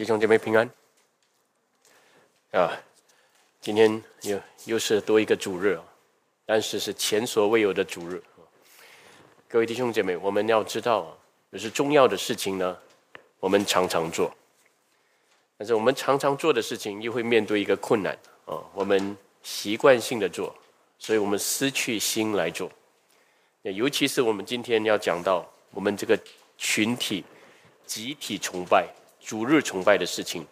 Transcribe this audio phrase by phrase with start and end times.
[0.00, 0.70] 弟兄姐妹平安
[2.52, 2.72] 啊！
[3.60, 5.78] 今天又又是多一个主日，
[6.46, 8.22] 但是是前所未有的主日。
[9.46, 11.12] 各位弟兄姐妹，我们要知道啊，
[11.52, 12.78] 就是重要的事情呢，
[13.40, 14.34] 我们常常做，
[15.58, 20.56] 但是我们常常做的事情又会面对一个困难啊，我们习惯性的做，
[20.98, 22.72] 所以我们失去心来做。
[23.64, 26.18] 尤其是我们今天要讲到我们这个
[26.56, 27.22] 群体
[27.84, 28.88] 集体崇拜。
[29.20, 30.46] 主日崇拜的事情，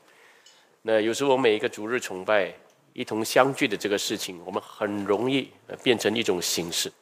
[0.82, 2.52] 那有时候我每一个主日崇拜
[2.92, 5.50] 一同相聚的这个事情，我们很容易
[5.82, 6.92] 变成一种形式。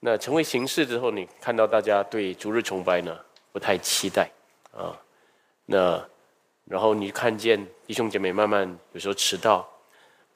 [0.00, 3.18] 那成为形式之后，你看到大家对主日崇拜呢
[3.52, 4.30] 不太期待
[4.72, 4.96] 啊。
[5.66, 6.02] 那
[6.66, 9.68] 然后你看见弟兄姐妹慢慢有时候迟到，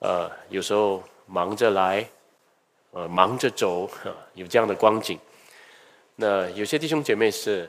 [0.00, 2.06] 呃，有时候忙着来，
[2.90, 3.88] 呃，忙着走，
[4.34, 5.18] 有这样的光景。
[6.16, 7.68] 那有些弟兄姐妹是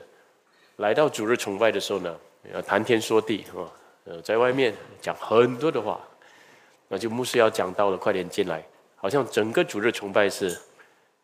[0.76, 2.18] 来到主日崇拜的时候呢。
[2.52, 3.68] 要谈天说地啊，
[4.04, 6.00] 呃，在外面讲很多的话，
[6.88, 8.64] 那就牧师要讲到了，快点进来，
[8.96, 10.58] 好像整个主日崇拜是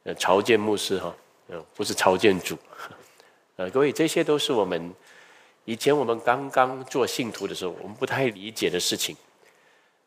[0.05, 1.14] 呃朝见牧师哈，
[1.48, 2.56] 呃，不是朝见主，
[3.56, 4.94] 呃，各位这些都是我们
[5.64, 9.17] 以前我们刚刚做信徒的时候，我们不太理解的事情，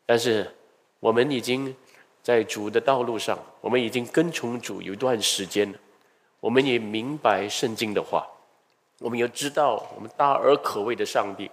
[0.06, 0.48] 但是
[1.00, 1.74] 我们已经
[2.22, 5.78] 在主的道路上，我们已经跟从主有一段时间了，
[6.38, 8.26] 我们也明白圣经的话。
[9.00, 11.50] 我们要知道，我们大而可畏的上帝，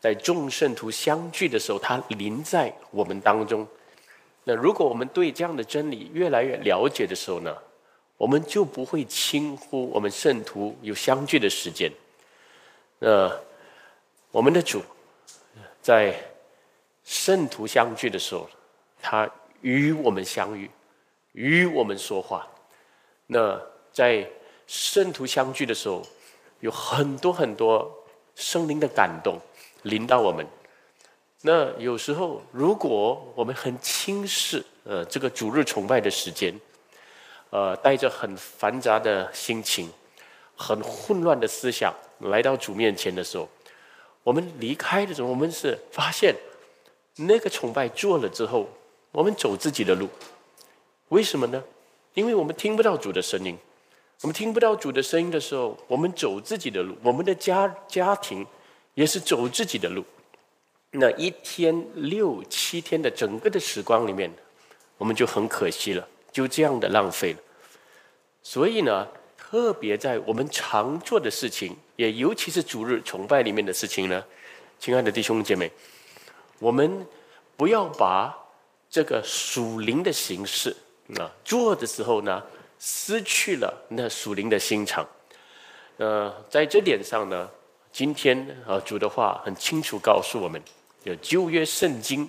[0.00, 3.64] 在众圣徒相聚的时候，他临在我们当中。
[4.42, 7.56] 那如果我们对这样的真理越来越了解的时候呢，
[8.16, 11.88] 我们就不会轻忽我们圣徒有相聚的时间。
[12.98, 13.30] 那
[14.32, 14.82] 我们的主
[15.80, 16.12] 在
[17.04, 18.50] 圣徒相聚的时候，
[19.00, 20.68] 他与我们相遇，
[21.30, 22.44] 与我们说话。
[23.28, 23.60] 那
[23.92, 24.28] 在
[24.66, 26.02] 圣徒相聚的时候。
[26.60, 29.38] 有很多很多生灵的感动
[29.82, 30.46] 临到我们。
[31.42, 36.52] 那有时候，如果我们很轻视呃这个主日崇拜的时间，
[37.50, 39.88] 呃带着很繁杂的心情、
[40.56, 43.48] 很混乱的思想来到主面前的时候，
[44.24, 46.34] 我们离开的时候，我们是发现
[47.14, 48.68] 那个崇拜做了之后，
[49.12, 50.08] 我们走自己的路。
[51.10, 51.62] 为什么呢？
[52.14, 53.56] 因为我们听不到主的声音。
[54.22, 58.44] 我们听不到主的声音的时候，我们走自己的路；我们的家家庭
[58.94, 60.04] 也是走自己的路。
[60.90, 64.28] 那一天六七天的整个的时光里面，
[64.96, 67.38] 我们就很可惜了，就这样的浪费了。
[68.42, 69.06] 所以呢，
[69.36, 74.24] 特别在我们常做的事情，也尤其是主日崇拜里面的事情呢，
[74.80, 75.70] 亲爱的弟兄姐妹，
[76.58, 77.06] 我们
[77.56, 78.36] 不要把
[78.90, 80.76] 这个属灵的形式
[81.18, 82.42] 啊做的时候呢。
[82.78, 85.06] 失去了那属灵的心肠，
[85.96, 87.50] 呃，在这点上呢，
[87.92, 90.62] 今天啊主的话很清楚告诉我们，
[91.02, 92.28] 有旧约圣经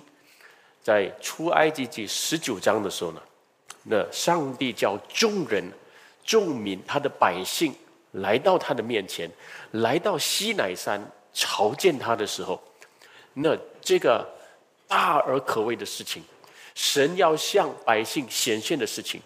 [0.82, 3.22] 在出埃及记十九章的时候呢，
[3.84, 5.64] 那上帝叫众人
[6.24, 7.72] 众民他的百姓
[8.12, 9.30] 来到他的面前，
[9.70, 11.00] 来到西乃山
[11.32, 12.60] 朝见他的时候，
[13.34, 14.28] 那这个
[14.88, 16.24] 大而可畏的事情，
[16.74, 19.22] 神要向百姓显现的事情。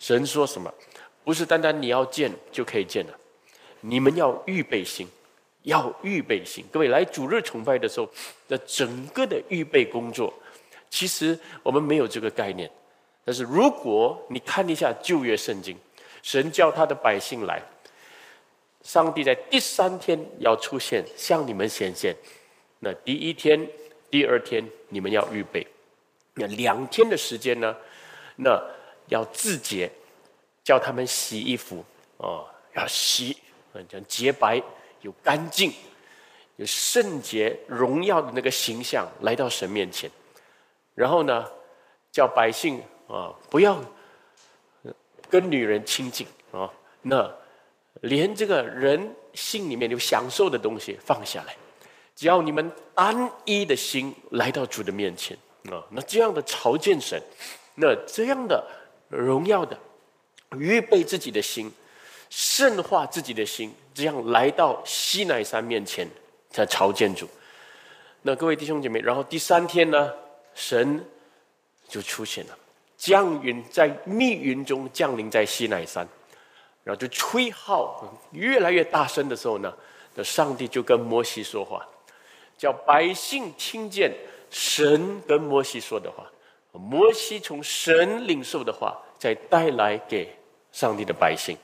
[0.00, 0.72] 神说什么？
[1.22, 3.14] 不是单单你要见就可以见了，
[3.82, 5.06] 你们要预备心，
[5.62, 6.64] 要预备心。
[6.72, 8.08] 各位来主日崇拜的时候，
[8.48, 10.32] 的整个的预备工作，
[10.88, 12.68] 其实我们没有这个概念。
[13.24, 15.76] 但是如果你看一下旧约圣经，
[16.22, 17.62] 神叫他的百姓来，
[18.82, 22.16] 上帝在第三天要出现向你们显现。
[22.78, 23.68] 那第一天、
[24.10, 25.64] 第二天你们要预备，
[26.34, 27.76] 那两天的时间呢？
[28.36, 28.58] 那。
[29.10, 29.90] 要自洁，
[30.64, 31.84] 叫他们洗衣服
[32.16, 33.36] 哦，要洗，
[33.88, 34.62] 讲洁白、
[35.02, 35.72] 有干净、
[36.56, 40.10] 有圣洁、荣耀的那个形象来到神面前。
[40.94, 41.44] 然后呢，
[42.12, 43.78] 叫百姓啊，不要
[45.28, 46.70] 跟女人亲近啊，
[47.02, 47.30] 那
[48.02, 51.56] 连这个人心里面有享受的东西放下来，
[52.14, 55.36] 只要你们单一的心来到主的面前
[55.70, 57.20] 啊，那这样的朝见神，
[57.74, 58.64] 那这样的。
[59.10, 59.78] 荣耀的，
[60.56, 61.70] 预备自己的心，
[62.30, 66.08] 圣化自己的心，这样来到西乃山面前，
[66.48, 67.28] 在朝见主。
[68.22, 70.12] 那各位弟兄姐妹，然后第三天呢，
[70.54, 71.04] 神
[71.88, 72.58] 就出现了，
[72.96, 76.06] 降云在密云中降临在西乃山，
[76.84, 79.74] 然后就吹号，越来越大声的时候呢，
[80.14, 81.84] 那上帝就跟摩西说话，
[82.56, 84.14] 叫百姓听见
[84.50, 86.30] 神跟摩西说的话。
[86.72, 90.34] 摩西从神领受的话，再带来给
[90.72, 91.56] 上帝的百姓。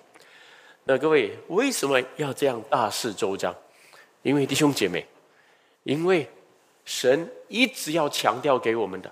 [0.85, 3.55] 那各位为什么要这样大肆周章？
[4.23, 5.07] 因为弟兄姐妹，
[5.85, 6.29] 因为
[6.85, 9.11] 神一直要强调给我们的，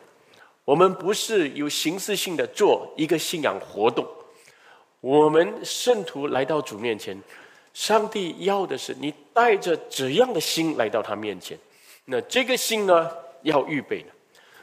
[0.64, 4.06] 我们不是有形式性的做一个信仰活动。
[5.00, 7.20] 我们圣徒来到主面前，
[7.72, 11.58] 上帝要的是你带着怎样的心来到他面前。
[12.06, 13.10] 那这个心呢，
[13.42, 14.08] 要预备的。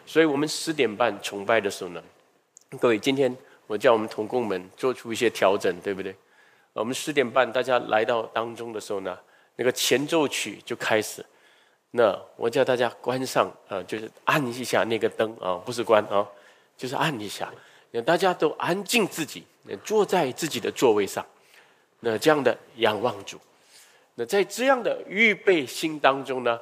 [0.06, 2.04] 所以我们十点半崇拜的时候呢，
[2.80, 3.36] 各位，今天
[3.68, 6.16] 我叫我们同工们做出一些调整，对不对？
[6.74, 9.18] 我们十点半大家来到当中的时候呢，
[9.56, 11.26] 那个前奏曲就开始。
[11.92, 16.28] 那我叫大家关上，呃，就是按一下那个灯啊，不是关啊，
[16.78, 17.52] 就是按一下。
[17.92, 19.44] 那大家都安静自己。
[19.84, 21.24] 坐在自己的座位上，
[22.00, 23.40] 那这样的仰望主，
[24.16, 26.60] 那在这样的预备心当中呢，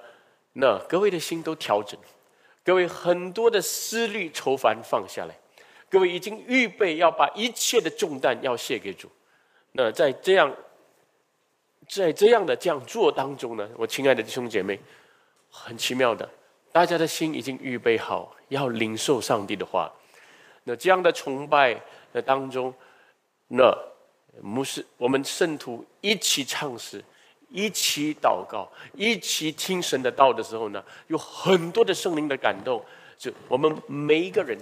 [0.52, 1.98] 那各位的心都调整，
[2.70, 5.36] 各位很多的思虑愁烦放下来，
[5.90, 9.10] 各位已经预备要把一切的重担要卸给主。
[9.72, 10.56] 那在这样，
[11.88, 14.80] 在这样的这样做当中呢，我亲爱的弟兄姐妹，
[15.50, 16.30] 很奇妙的，
[16.72, 19.92] 大家的心已经预备好要领受上帝的话。
[20.64, 21.76] 那这样的崇拜
[22.14, 22.72] 的当中。
[23.48, 23.76] 那
[24.44, 27.04] 牧师，我们圣徒一起唱诗，
[27.50, 32.84] 一起祷告，一起听神的道的时候呢，有很多的圣灵的感动。
[33.18, 34.58] 就我们每一个人，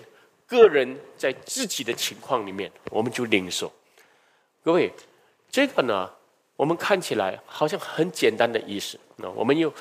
[0.47, 3.71] 个人在自己的情况里面，我们就领受。
[4.63, 4.91] 各位，
[5.49, 6.11] 这个呢，
[6.55, 8.99] 我们看起来好像很简单的仪式。
[9.17, 9.71] 那我们又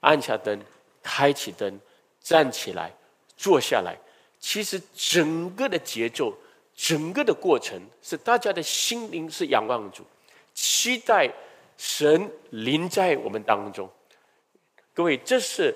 [0.00, 0.60] 按下灯，
[1.02, 1.80] 开启灯，
[2.20, 2.92] 站起来，
[3.36, 3.96] 坐下来，
[4.38, 6.36] 其实整个的节奏。
[6.76, 10.04] 整个的过程是大家的心灵是仰望主，
[10.52, 11.30] 期待
[11.76, 13.90] 神临在我们当中。
[14.92, 15.74] 各位，这是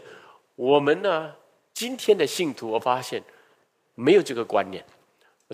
[0.55, 1.35] 我们呢
[1.75, 3.23] 今天的信徒，我发现
[3.95, 4.85] 没有这个观念。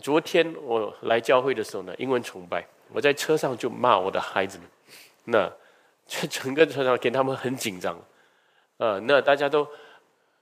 [0.03, 4.67] 昨天我来教会的时候呢，英文崇拜，我在车上就骂我的孩子们，
[5.25, 5.53] 那
[6.07, 7.97] 这 整个车上给他们很紧张，
[8.79, 9.67] 啊，那大家都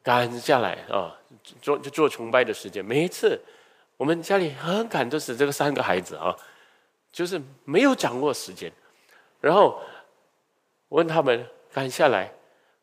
[0.02, 1.16] 赶下来啊，
[1.60, 3.40] 做就做崇拜的时间，每一次。
[3.98, 6.34] 我们家里很赶，就是这个三个孩子啊，
[7.12, 8.72] 就是没有掌握时间，
[9.40, 9.80] 然后
[10.92, 12.30] 问他们赶下来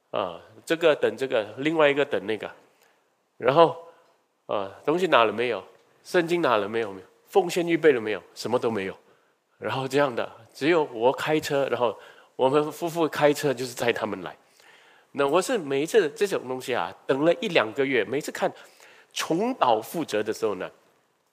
[0.09, 2.49] 啊，这个等这个，另外一个等那个，
[3.37, 3.77] 然后
[4.47, 5.63] 啊，东西拿了没有？
[6.03, 6.91] 圣经拿了没有？
[6.91, 8.23] 没有，奉献预备了没有？
[8.33, 8.97] 什么都没有。
[9.59, 11.95] 然后这样的，只有我开车，然后
[12.35, 14.35] 我们夫妇开车，就是载他们来。
[15.11, 18.51] 那我是每一次这种东西啊，等了一两个月，每次看
[19.13, 20.67] 重蹈覆辙的时候呢。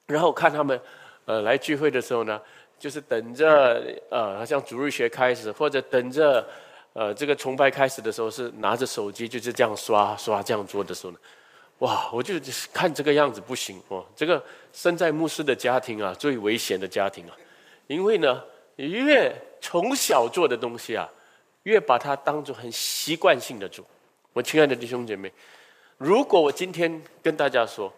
[0.07, 0.79] 然后看他们，
[1.25, 2.41] 呃，来聚会的时候呢，
[2.79, 6.47] 就是等着，呃，好像主日学开始，或者等着，
[6.99, 11.19] 呃，这个崇拜开始的时候，是拿着手机就是这样刷刷这样做的时候呢，
[11.81, 12.33] 哇，我就
[12.73, 17.37] 看这个样子不行哦，这个生在牧师的家庭啊，最危险的家庭啊，
[17.87, 18.43] 因为呢，
[18.77, 21.07] 越从小做的东西啊，
[21.65, 23.85] 越把它当做很习惯性的做。
[24.33, 25.31] 我亲爱的弟兄姐妹，
[25.99, 27.93] 如果我今天跟大家说。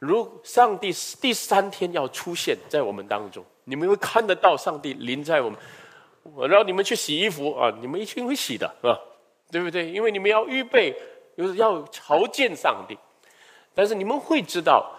[0.00, 5.58] 如上帝第三天要出现在我们当中，你们会看得到上帝临在我们。
[6.24, 9.00] 我让你们去洗衣服啊，你们一定会洗的，是吧？
[9.50, 9.88] 对不对？
[9.90, 10.94] 因为你们要预备，
[11.36, 12.98] 就是要朝见上帝。
[13.74, 14.90] 但是你们会知道，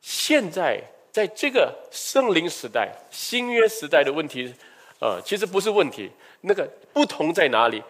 [0.00, 4.54] 现在在这个圣灵时代、新约时代的问题，
[5.00, 6.10] 呃，其实不是问题。
[6.40, 7.82] 那个不同在哪里？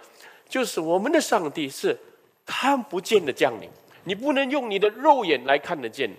[0.49, 1.96] 就是我们的上帝是
[2.44, 3.70] 看不见的降临，
[4.02, 6.10] 你不能用你的肉眼来看得见。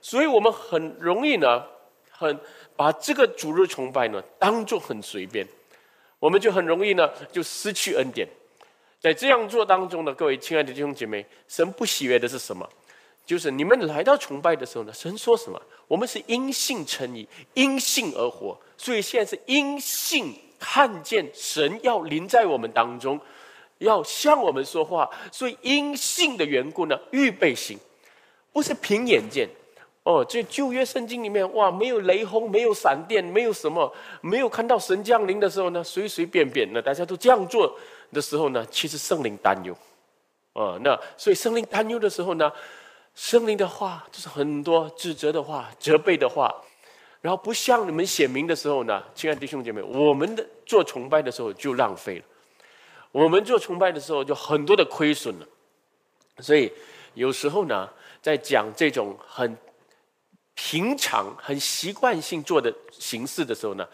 [0.00, 1.62] 所以我们很容易呢，
[2.10, 2.38] 很
[2.76, 5.46] 把这个主日崇拜呢当做很随便，
[6.24, 8.26] 我们就很容易呢就失去恩典。
[8.98, 12.66] 在这样做当中呢，各位亲爱的弟兄姐妹，神不喜悦的是什么？
[13.26, 15.60] 就是你们来到崇拜的时候呢，神说什么？
[15.86, 18.58] 我们是因信称义，因信而活。
[18.78, 23.20] 所以现在是因信看见神要临在我们当中，
[23.76, 25.10] 要向我们说话。
[25.30, 27.78] 所以因信的缘故呢，预备心，
[28.50, 29.46] 不是凭眼见。
[30.04, 37.74] 哦，这旧约圣经里面，哇，没有雷轰，没有闪电，没有什么，没有看到神降临的时候呢，随随便便，那大家都这样做
[38.12, 39.74] 的时候呢，其实圣灵担忧，
[40.52, 42.52] 哦，那所以圣灵担忧的时候呢，
[43.14, 46.54] 圣灵的话就是很多指责的话、责备的话，
[47.22, 52.24] 然后不向你们显明的时候呢，亲爱的弟兄姐妹，我们的做崇拜的时候就浪费了，
[53.10, 55.46] 我们做崇拜的时候就很多的亏损了，
[56.40, 56.70] 所以
[57.14, 57.88] 有时候呢，
[58.20, 59.56] 在讲这种很。
[60.54, 63.86] 平常很习惯性做的形式的时候呢，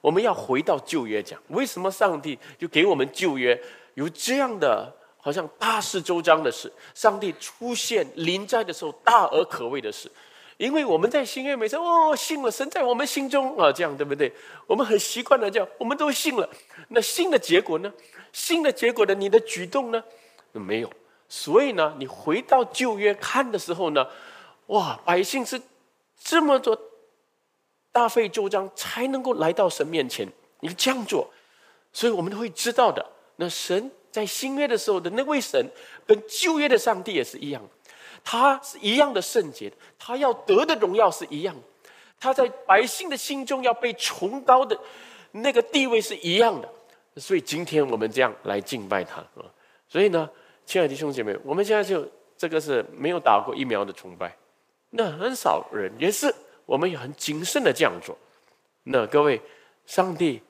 [0.00, 3.60] 我们要回到旧约讲，为什么上帝就给我们旧约
[3.94, 6.72] 有这样的好像大事周章的事？
[6.94, 10.10] 上帝出现临在的时候，大而可畏的事，
[10.56, 14.32] 因为我们在新约每次哦信了神在我们心中啊，这样对不对？
[14.66, 16.48] 我们很习惯的这样，我们都信了。
[16.88, 17.92] 那信的结果呢？
[18.32, 20.02] 信的结果的你的举动呢？
[20.52, 20.92] 没有。
[21.28, 24.06] 所以呢，你回到旧约看的时候呢，
[24.66, 25.60] 哇，百姓是
[26.24, 26.76] 这么多
[27.92, 30.26] 大费周章才能够来到神面前，
[30.60, 31.30] 你这样做，
[31.92, 33.04] 所以我们都会知道的。
[33.36, 35.64] 那神在新约的时候的那位神，
[36.06, 37.62] 跟旧约的上帝也是一样，
[38.24, 41.54] 他是一样的圣洁，他要得的荣耀是一样，
[42.18, 44.76] 他在百姓的心中要被崇高的
[45.32, 46.68] 那个地位是一样的。
[47.16, 49.44] 所以今天我们这样来敬拜他啊，
[49.86, 50.28] 所以呢。
[50.66, 54.34] 亲爱的弟兄姐妹，我们现在就这个是没有打过疫苗的崇拜，
[54.96, 56.32] 那很少人也是
[56.64, 58.16] 我们也很谨慎的这样做。
[58.84, 59.40] 那各位，
[59.86, 60.40] 上帝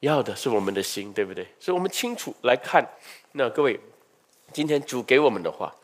[0.00, 1.46] 要的是我们的心，对不对？
[1.58, 2.86] 所以我们清楚来看。
[3.32, 3.80] 那各位，
[4.52, 5.74] 今天主给我们的话，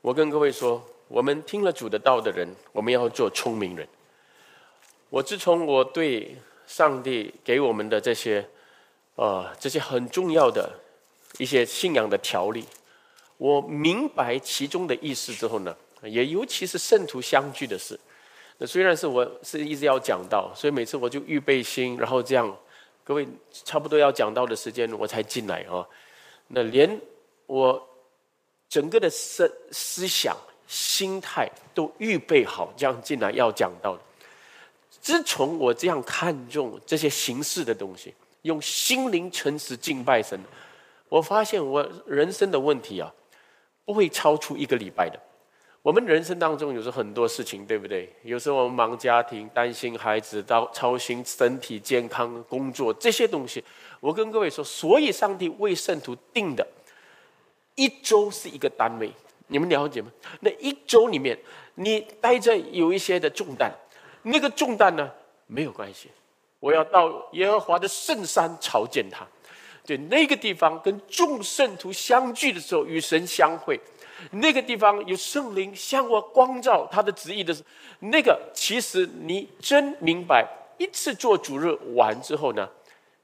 [0.00, 3.86] 我跟各位说，我们听了主的道的人，我们要做聪明人。
[5.10, 8.48] 我自从我对上帝给我们的这些，
[9.16, 10.72] 呃，这些很重要的
[11.38, 12.64] 一些信仰的条例。
[13.36, 17.98] 我明白其中的意思之后呢，也尤其是圣徒相聚的事。
[18.58, 22.56] 那虽然是我是一直要讲到，所以每次我就预备心，然后这样，
[23.02, 23.26] 各位
[23.64, 25.86] 差不多要讲到的时间我才进来啊。
[26.48, 27.00] 那连
[27.46, 27.88] 我
[28.68, 30.36] 整个的思思想、
[30.66, 34.02] 心态都预备好，这样进来要讲到的。
[35.00, 40.38] 自从我这样看重这些形式的东西，用心灵诚实敬拜神，
[41.08, 43.12] 我发现我人生的问题啊。
[43.84, 45.16] 不会超出一个礼拜的。
[45.86, 48.12] 我们人生当中有时候很多事情，对不对？
[48.24, 53.62] 有时候我们忙家庭、担心孩子、到操心身体健康、工作这些东西。
[54.00, 56.66] 我跟各位说，所以上帝为圣徒定的
[57.76, 59.08] 一周是一个单位，
[59.46, 60.10] 你们了解吗？
[60.40, 61.38] 那一周里面，
[61.76, 63.70] 你带着有一些的重担，
[64.22, 65.08] 那个重担呢
[65.46, 66.10] 没有关系。
[66.58, 69.24] 我要到耶和华的圣山朝见他。
[69.84, 73.78] 对那个地方跟众圣徒相聚的时候，与神相会，
[74.30, 77.68] 那个地方有圣灵向我光照他的旨意的时候，
[78.08, 80.46] 那个其实你真明白，
[80.78, 82.68] 一次做主日完之后呢，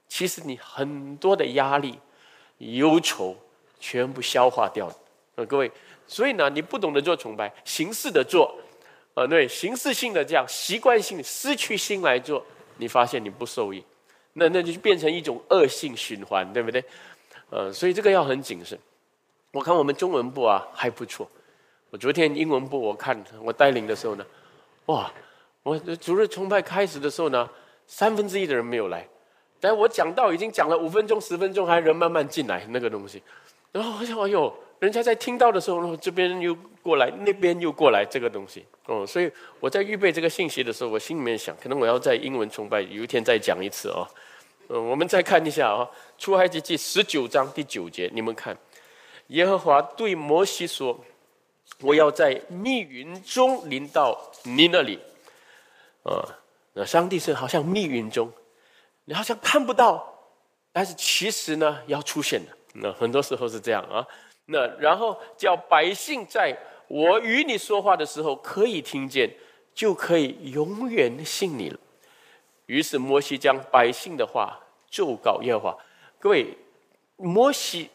[0.07, 1.99] 其实你很多的压力、
[2.59, 3.35] 忧愁
[3.79, 4.95] 全部消化掉了。
[5.35, 5.71] 呃，各位，
[6.07, 8.55] 所以呢，你不懂得做崇拜，形式的做，
[9.15, 12.45] 呃，对，形式性的这样习惯性失去心来做，
[12.77, 13.83] 你发现你不受益。
[14.33, 16.83] 那那就变成一种恶性循环，对不对？
[17.49, 18.77] 呃，所以这个要很谨慎。
[19.53, 21.29] 我看我们中文部啊还不错。
[21.91, 24.25] 我昨天英文部我看我带领的时候呢，
[24.87, 25.13] 哇，
[25.61, 27.47] 我主日崇拜开始的时候呢，
[27.85, 29.07] 三分之一的人没有来，
[29.59, 33.21] 但我讲到已经讲了五分钟十分钟，还人慢慢进来那个东西。
[33.71, 38.65] 然后我想，哎呦，人家在听到的时候，这边又过来，那边又过来这个东西。
[38.87, 44.07] 哦，所以我在预备这个信息的时候，我心里面想，可能我要在英文崇拜有一天再讲一次哦。
[44.69, 45.87] 嗯，我们再看一下啊，
[46.23, 48.57] 《出埃及记》十九章第九节，你们看，
[49.27, 50.99] 耶和华对摩西说
[51.81, 54.99] ：“我要在密云中临到你那里。”
[56.03, 56.19] 啊，
[56.73, 58.29] 那上帝是好像密云中，
[59.05, 60.05] 你好像看不到，
[60.73, 62.51] 但是其实呢要出现的。
[62.73, 64.05] 那很多时候是这样啊。
[64.47, 66.53] 那然后叫百姓在
[66.89, 69.33] 我与你说话的时候可以听见，
[69.73, 71.79] 就可以永远信你了。
[72.65, 74.59] 于是摩西将百姓的话
[74.91, 75.77] 奏告耶和华。
[76.19, 76.57] 各位，
[77.15, 77.89] 摩西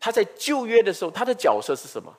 [0.00, 2.14] 他在旧约的时候，他的角色是什么？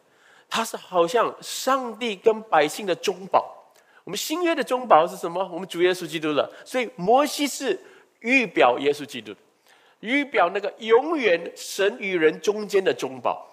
[0.50, 3.56] 他是好像上帝跟百姓的中保。
[4.04, 5.48] 我们新约的中保是什么？
[5.52, 6.52] 我们主耶稣基督了。
[6.66, 7.80] 所以摩西是
[8.20, 9.34] 预表耶稣基督，
[10.00, 13.48] 预表那个永远神与人中间的中保，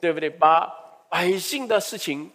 [0.00, 0.28] 对不对？
[0.28, 0.66] 把
[1.08, 2.30] 百姓的事情。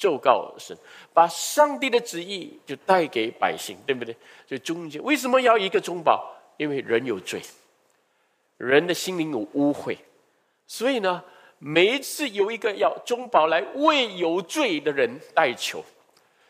[0.00, 0.78] 奏告神，
[1.12, 4.14] 把上帝的旨意就带给百姓，对不对？
[4.48, 6.24] 所以中间为什么要一个中保？
[6.56, 7.42] 因为人有罪，
[8.58, 9.98] 人的心灵有污秽，
[10.68, 11.24] 所以呢，
[11.58, 15.84] 每一次有一个要中保来为有罪的人代求，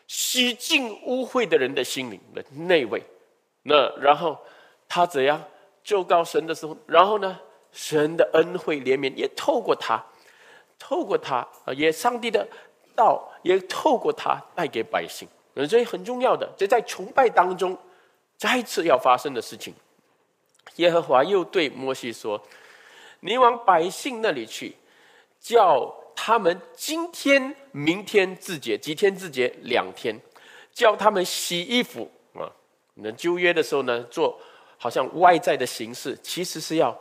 [0.05, 3.01] 洗净污秽的人的心灵的内位。
[3.63, 4.37] 那然后
[4.87, 5.43] 他怎样
[5.83, 7.39] 就告神的时候，然后呢，
[7.71, 10.05] 神的恩惠怜悯也透过他，
[10.77, 12.47] 透过他啊，也上帝的。
[12.95, 15.25] 道也透过他带给百姓，
[15.69, 16.45] 所以很重要的。
[16.57, 17.77] 这在崇拜当中
[18.35, 19.73] 再次要发生的事情。
[20.75, 22.37] 耶和华又对摩西说
[23.21, 24.75] ：“你往百姓那里去，
[25.39, 29.53] 叫他们今天、明天自洁，几天自洁？
[29.63, 30.19] 两天，
[30.73, 32.51] 叫他们洗衣服啊。
[32.95, 34.39] 那旧约的时候呢，做
[34.77, 36.97] 好像外在的形式，其实是要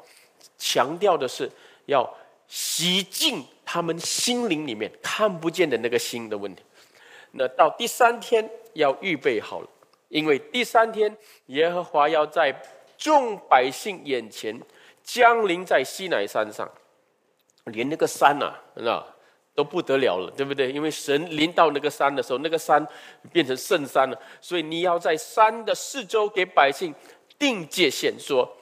[0.57, 1.51] 强调的是
[1.87, 2.09] 要
[2.47, 6.63] 洗净。”他们心灵里面看不见的那个心的问题，
[7.33, 9.69] 那到第三天要预备好了，
[10.09, 11.15] 因为第三天
[11.49, 12.51] 耶和华要在
[12.97, 14.59] 众百姓眼前
[15.09, 16.71] 降临在西乃山上，
[17.65, 19.03] 连那个山呐，那
[19.55, 20.71] 都不得了了，对不对？
[20.71, 22.87] 因为神临到那个山的时候，那个山
[23.33, 26.95] 变成圣山了，所以你要在山的四周给百姓
[27.39, 28.55] 定界限，说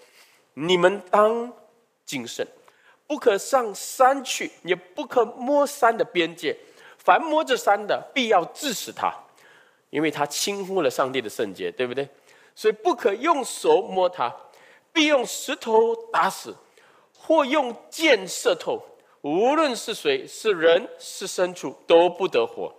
[0.55, 1.53] 你们当
[2.05, 2.47] 谨慎，
[3.09, 6.57] 不可上山去，也不可摸山的边界。
[6.97, 9.13] 凡摸着山的，必要治死他，
[9.91, 12.09] 因为他轻忽了上帝的圣洁，对不对？
[12.55, 14.33] 所以不可用手摸他，
[14.97, 16.57] 必用石头打死，
[17.15, 18.83] 或用箭射透。
[19.21, 22.75] 无论是谁，是人是牲畜，都不得活。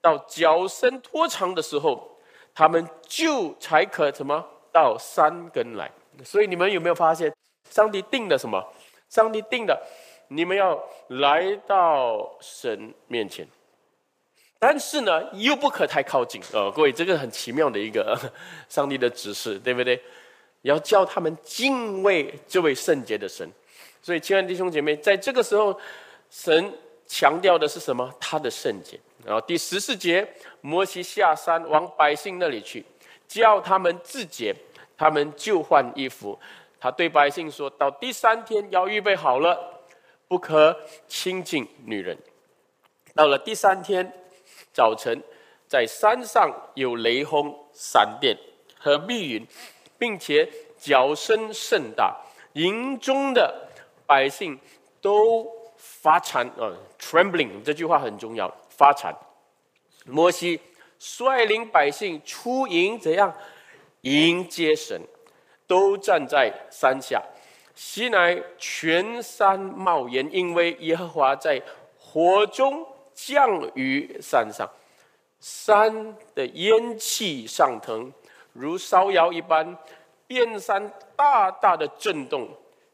[0.00, 2.16] 到脚伸拖长的时候，
[2.54, 5.90] 他们就才可什么到山根来。
[6.24, 7.34] 所以你们有没有发现，
[7.68, 8.64] 上帝定的什么？
[9.08, 9.76] 上帝定的，
[10.28, 13.44] 你们要来到神面前。
[14.60, 16.40] 但是呢，又不可太靠近。
[16.52, 18.16] 呃，各位，这个很奇妙的一个
[18.68, 20.00] 上帝的指示，对不对？
[20.62, 23.50] 要叫他们敬畏这位圣洁的神。
[24.02, 25.78] 所以，亲爱的弟兄姐妹，在这个时候，
[26.30, 26.72] 神
[27.06, 28.12] 强调的是什么？
[28.18, 28.98] 他的圣洁。
[29.24, 30.26] 然后第十四节，
[30.62, 32.84] 摩西下山往百姓那里去，
[33.28, 34.54] 叫他们自洁，
[34.96, 36.38] 他们就换衣服。
[36.80, 39.82] 他对百姓说：“到第三天要预备好了，
[40.26, 40.74] 不可
[41.06, 42.16] 亲近女人。
[43.14, 44.10] 到了第三天
[44.72, 45.22] 早晨，
[45.68, 48.34] 在山上有雷轰、闪电
[48.78, 49.46] 和密云，
[50.00, 52.16] 并且脚声甚大，
[52.54, 53.68] 营中的。”
[54.04, 54.58] 百姓
[55.00, 59.14] 都发颤啊，trembling 这句话很重要，发颤。
[60.04, 60.60] 摩西
[60.98, 63.32] 率领百姓出营，怎样
[64.00, 65.00] 迎接神？
[65.68, 67.22] 都站在山下。
[67.76, 71.62] 西乃全山冒烟，因为耶和华在
[71.96, 74.68] 火中降于山上，
[75.38, 78.12] 山的烟气上腾，
[78.60, 79.76] 如烧窑一般，
[80.26, 82.48] 遍山大大的震动。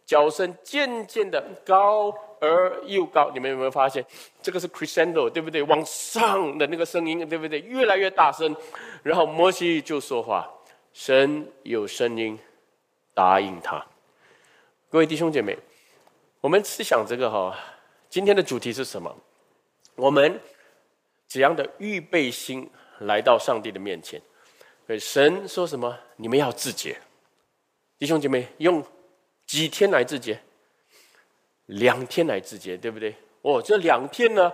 [0.04, 4.06] 脚声渐渐的高而又高，你们有没有发现？
[4.40, 5.60] 这个是 crescendo，对不对？
[5.64, 7.58] 往上的那个声音，对不对？
[7.62, 8.54] 越来越大声。
[9.02, 10.48] 然后摩西就说话，
[10.92, 12.38] 神有声音
[13.14, 13.84] 答应他。
[14.88, 15.58] 各位弟兄姐妹，
[16.40, 17.58] 我们思想这个哈，
[18.08, 19.12] 今天的主题是什么？
[19.96, 20.40] 我们
[21.26, 24.22] 怎样的预备心来到上帝的面前？
[24.86, 25.98] 对神说什么？
[26.16, 26.96] 你们要自洁，
[27.98, 28.84] 弟兄姐妹用。
[29.46, 30.40] 几天来自洁？
[31.66, 33.14] 两天来自洁，对不对？
[33.42, 34.52] 哦，这两天呢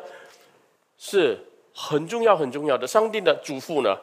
[0.99, 1.38] 是
[1.75, 2.87] 很重要、很重要的。
[2.87, 3.99] 上帝的嘱咐呢，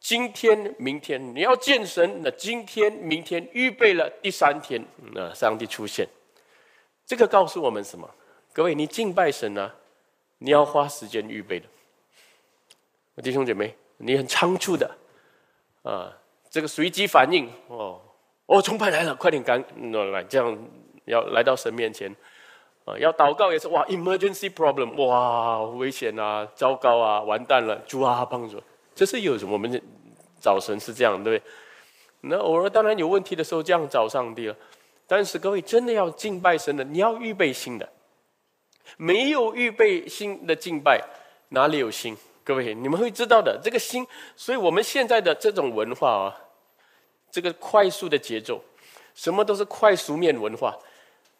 [0.00, 6.08] 今天、明天你要见神，那今天、明天预备了第三天，那上帝出现。
[7.06, 8.12] 这个告诉我们什么？
[8.52, 9.70] 各位，你敬拜神呢，
[10.38, 13.22] 你要花时间预备的。
[13.22, 14.98] 弟兄姐妹，你很仓促的
[15.84, 16.12] 啊，
[16.50, 18.00] 这个随机反应哦。
[18.46, 19.58] 哦，崇拜来了，快点赶
[20.12, 20.54] 来，这样
[21.06, 22.14] 要来到神面前
[22.84, 22.92] 啊！
[22.98, 28.62] 要祷告也是哇，emergency problem，哇，危险啊，糟糕啊，完蛋了，主啊，帮助！
[28.94, 29.54] 这是有什么？
[29.54, 29.82] 我们
[30.42, 31.50] 找神是这样，对不对？
[32.20, 34.56] 那偶尔当然有问题的时候，这样找上帝了。
[35.06, 37.88] 但是各位真的要敬拜神的，你要预备心的。
[38.98, 41.02] 没有预备心的敬拜，
[41.48, 42.14] 哪里有心？
[42.44, 44.06] 各位你们会知道的，这个心。
[44.36, 46.40] 所以我们现在的这种文化啊。
[47.30, 48.62] 这个快速的节奏，
[49.12, 50.72] 什么都是快熟面文化，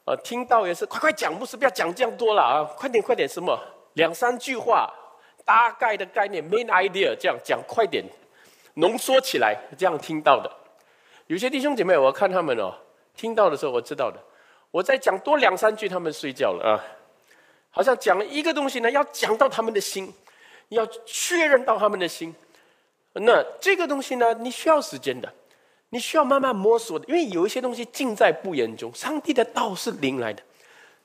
[0.05, 3.57] 啊，听到也是快快讲，不是不要讲这样多了啊，快点快点，什么
[3.93, 4.93] 两三句话，
[5.45, 8.05] 大概的概念，main idea，这样讲快点，
[8.75, 10.51] 浓缩起来，这样听到的。
[11.29, 12.75] 有些弟兄姐妹，我看他们哦，
[13.17, 14.19] 听到的时候我知道的，
[14.73, 16.85] 我再讲多两三句，他们睡觉了啊，
[17.71, 20.13] 好像讲了一个东西呢，要讲到他们的心，
[20.69, 22.35] 要确认到他们的心，
[23.13, 25.33] 那这个东西呢，你需要时间的。
[25.91, 28.93] 你需要慢慢摸索的，因为有一些东西尽在不言中。
[28.93, 30.43] 上帝的道是灵来的，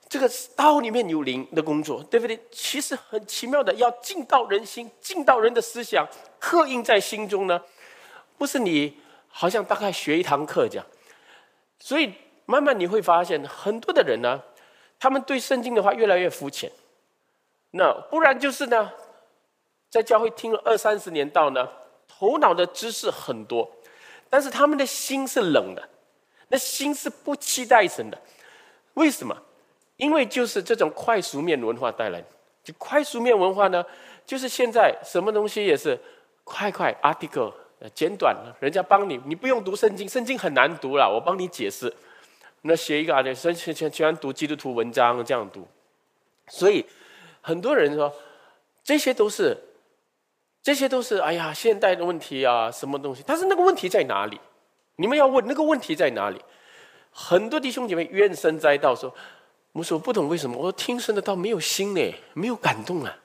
[0.08, 2.39] 这个道里面有灵的工作，对不对？
[2.50, 6.08] 其实很奇妙的，要进到人心，进到人的思想，
[6.39, 7.62] 刻印在心中呢，
[8.36, 10.86] 不是你好像大概学一堂课这样。
[11.78, 12.12] 所以
[12.48, 14.41] 慢慢你会发现，很多的人呢，
[14.98, 16.72] 他们对圣经的话越来越肤浅。
[17.69, 18.91] 那不然就是呢，
[19.89, 21.67] 在教会听了二三十年道呢，
[22.08, 23.69] 头脑的知识很多。
[24.30, 25.89] 但是他们的心是冷的，
[26.49, 28.21] 那心是不期待神的，
[28.93, 29.36] 为什么？
[29.97, 32.23] 因为就是这种快熟面文化带来。
[32.63, 33.84] 就快熟面文化呢，
[34.28, 35.99] 就是现在什么东西也是
[36.43, 37.52] 快快 article
[37.95, 41.91] 简短，人家帮你，你不用读圣经，圣经很难读了，我帮你解释。
[42.62, 45.67] 那写一个啊，全全全全读基督徒文章这样读，
[46.47, 46.86] 所以
[47.41, 48.13] 很多人说
[48.84, 49.58] 这些都是。
[50.62, 53.24] 这些都是哎呀，现代的问题啊，什么东西？
[53.26, 54.39] 但是那个问题在哪里？
[54.98, 56.41] 你们要问那个问题在哪里？
[57.12, 59.13] 很多弟兄姐妹怨声载道说
[59.74, 60.58] ：“我说不懂为什么？
[60.58, 63.17] 我听神的道没有心呢，没有感动啊。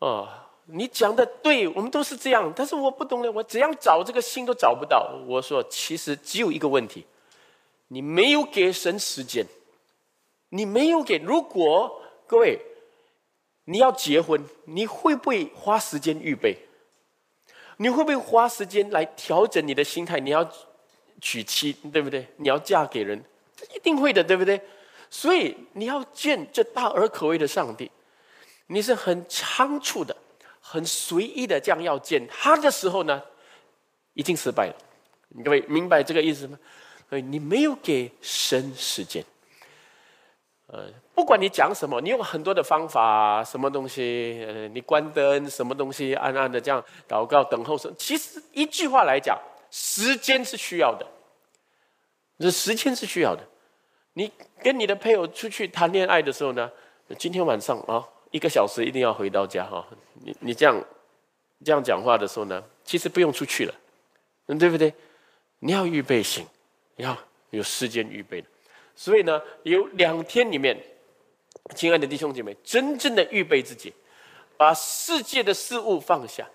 [0.00, 0.28] 哦，
[0.66, 5.18] 你讲的对，我们都是这样，但是我不懂了，我怎样找这个心都找不到。
[5.26, 7.06] 我说，其实只有一个问题，
[7.88, 9.44] 你没有给神时间，
[10.50, 11.18] 你没有给。
[11.18, 12.60] 如果各位
[13.70, 16.56] 你要结婚，你会不会花时间预备？
[17.76, 20.18] 你会不会花时间来调整你的心态？
[20.18, 20.50] 你要
[21.20, 22.26] 娶妻，对不对？
[22.38, 23.22] 你要嫁给人，
[23.74, 24.58] 一定会的，对不对？
[25.10, 27.90] 所以你要见这大而可畏的上帝，
[28.68, 30.16] 你是很仓促的、
[30.60, 33.22] 很随意的这样要见他的时候呢，
[34.14, 34.74] 已经失败了。
[35.44, 36.58] 各位明白这个意思吗？
[37.10, 39.22] 所以你没有给神时间。
[40.68, 47.92] 呃，不管你讲什么，你用很多的方法，什么东西，呃，你关灯，什么东西，暗暗的这样祷告等候神。
[47.98, 49.36] 其实一句话来讲，
[49.68, 51.04] 时间是需要的，
[52.38, 53.42] 这时间是需要的。
[54.12, 54.30] 你
[54.62, 56.70] 跟你的配偶出去谈恋爱的时候呢，
[57.18, 59.84] 今天晚上啊，一个小时一定要回到家哈。
[60.22, 60.80] 你你这样
[61.64, 63.74] 这样讲话的时候呢，其实不用出去了，
[64.46, 64.94] 嗯，对不对？
[65.58, 66.46] 你要预备心，
[66.94, 67.18] 要
[67.50, 68.44] 有时间预备。
[68.94, 70.80] 所以呢，有两天里面，
[71.74, 73.92] 亲爱的弟兄姐妹，真正的预备自己，
[74.56, 76.48] 把世界的事物放下，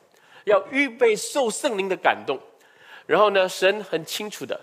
[0.46, 2.40] 要预备受圣灵的感动。
[3.06, 4.60] 然后呢，神很清楚的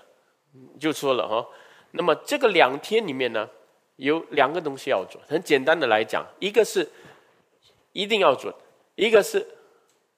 [0.79, 1.47] 就说了哈。
[1.93, 3.49] 那么这个两天里面呢，
[3.97, 5.21] 有两个东西要做。
[5.29, 6.89] 很简单的来讲，一个是
[7.93, 8.53] 一定要做，
[8.95, 9.47] 一个是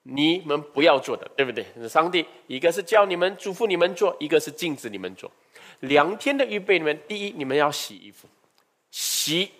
[0.03, 1.65] 你们不要做的，对不对？
[1.87, 5.31] 上帝一个是叫你们嘱咐你们做，一个是禁止你们做。
[5.81, 8.27] 两天的预备里面，第一，你们要洗衣服，
[8.91, 9.51] 洗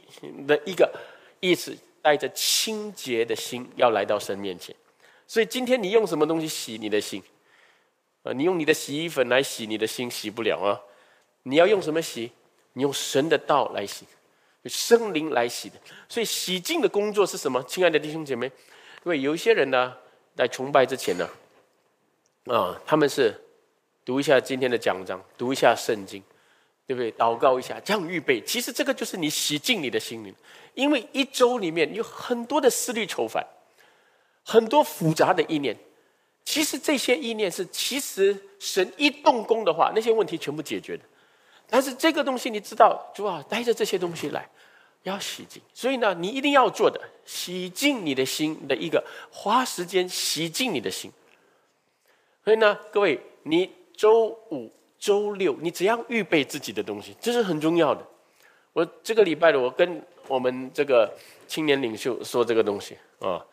[0.48, 0.92] 的一个
[1.40, 4.76] 意思，带着清洁的心要来到神面前。
[5.28, 7.22] 所以今天你用什么东西洗你的心？
[8.24, 10.80] 啊，你用你的洗衣粉来洗你的心，洗不了啊。
[11.44, 12.32] 你要用什么洗？
[12.74, 14.06] 你用神的道来洗，
[14.66, 15.76] 生灵来洗的。
[16.08, 17.62] 所以洗净的工作是什么？
[17.64, 19.96] 亲爱的弟兄姐妹，因为有一些人呢，
[20.36, 21.30] 在崇拜之前呢，
[22.46, 23.40] 啊，他们是
[24.06, 26.24] 读一下今天的讲章，读一下圣经，
[26.86, 27.12] 对不对？
[27.14, 28.42] 祷告一下，这样预备。
[28.42, 30.34] 其实这个就是你洗净你的心灵，
[30.74, 33.46] 因为一周里面有很多的思虑愁烦，
[34.44, 35.78] 很多复杂的意念。
[36.46, 41.04] 其实这些意念是，其实神一动工的话，那些问题全部解决的。
[41.70, 44.48] 但是这个东西你知道，主啊，带着这些东西来，
[45.04, 45.62] 要洗净。
[45.74, 51.10] 所以呢，你一定要做的，洗净你的心的一个，花时间洗净你的心。
[52.44, 54.70] 所以呢，各位，你周五、
[55.04, 58.02] 周六，你怎样预备自己的东西，这是很重要的。
[58.72, 61.14] 我这个礼拜的，我跟我们这个
[61.46, 63.46] 青年领袖说这个东西啊，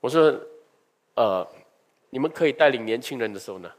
[0.00, 0.34] 我说，
[1.12, 1.46] 呃，
[2.08, 3.70] 你们可以带领年轻人的时候呢，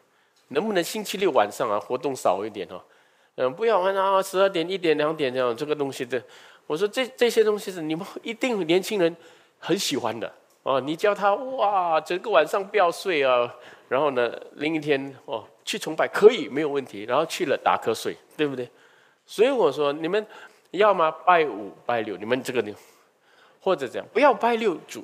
[0.49, 2.85] 能不能星期六晚上啊，活动少一点哈？
[3.33, 4.21] 嗯，不要啊！
[4.21, 6.21] 十二点、一点、两点这样，这个东西的，
[6.67, 9.15] 我说这这些东西是你们一定年轻人
[9.57, 10.79] 很喜欢的啊。
[10.79, 13.51] 你叫他哇，整个晚上不要睡啊，
[13.87, 18.69] 然后呢，另一天哦去崇拜可以没有问题，然后去了打瞌睡，对不对？
[19.25, 20.25] 所以我说你们
[20.71, 22.73] 要么拜五拜六，你们这个呢
[23.61, 25.03] 或者这样，不要拜六主。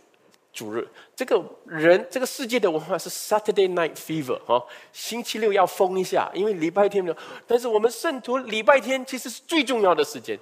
[0.56, 7.18] 主日，这个人，这个世界的文化是 Saturday Night Fever 哈，星期六要疯一下，因为礼拜天没有。
[7.48, 10.38] 但是我们圣徒礼拜天其实是最重要的时间，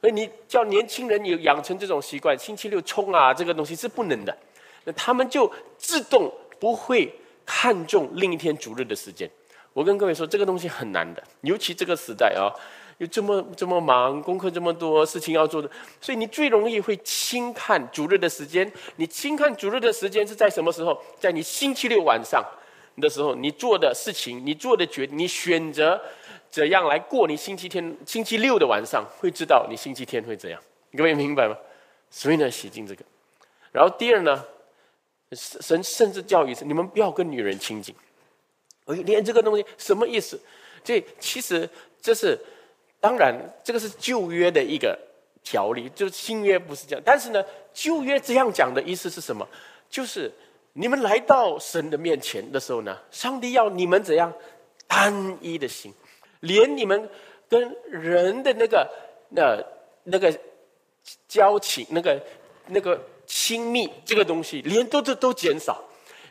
[0.00, 4.34] 所以你叫年轻人有养成这种习惯，星期六冲啊，这个东西是不能的。
[4.84, 7.14] 那他们就自动不会
[7.50, 9.28] 看重另一天主日的时间。
[9.72, 12.46] 我跟各位说，这个东西很难的，尤其这个时代啊。
[12.98, 15.70] 又这么这么忙，功课这么多，事情要做的，
[16.02, 18.70] 所以你最容易会轻看主日的时间。
[18.96, 21.02] 你轻看主日的时间是在什么时候？
[21.18, 22.44] 在你星期六晚上
[23.00, 25.98] 的时候，你做的事情，你做的决，你选择
[26.50, 30.60] 怎样来过你星期天、星期六的晚上，会知道你星期天会怎样。
[30.94, 31.56] 各位明白吗？
[32.10, 33.02] 所以呢，洗净这个。
[33.72, 34.44] 然后第二呢，
[35.32, 37.94] 神甚至教育是：你们不要跟女人亲近。
[38.86, 40.40] 哎，连这个东西什么意思？
[40.84, 41.68] 这其实
[42.00, 42.38] 这是。
[43.02, 44.94] 当然，这个是旧约的一个
[45.42, 47.02] 条例，就是新约不是这样。
[47.02, 49.48] 但是呢，旧约这样讲的意思是什么？
[49.88, 50.30] 就是
[50.74, 54.30] 你们来到神的面前的时候呢，上帝要你们怎样
[54.86, 55.94] 单一的心，
[56.40, 57.08] 连你们
[57.48, 58.86] 跟人的那个
[59.30, 59.64] 那
[60.04, 60.38] 那个
[61.26, 62.22] 交情、那个
[62.66, 65.80] 那个亲密这个东西，连都都都减少，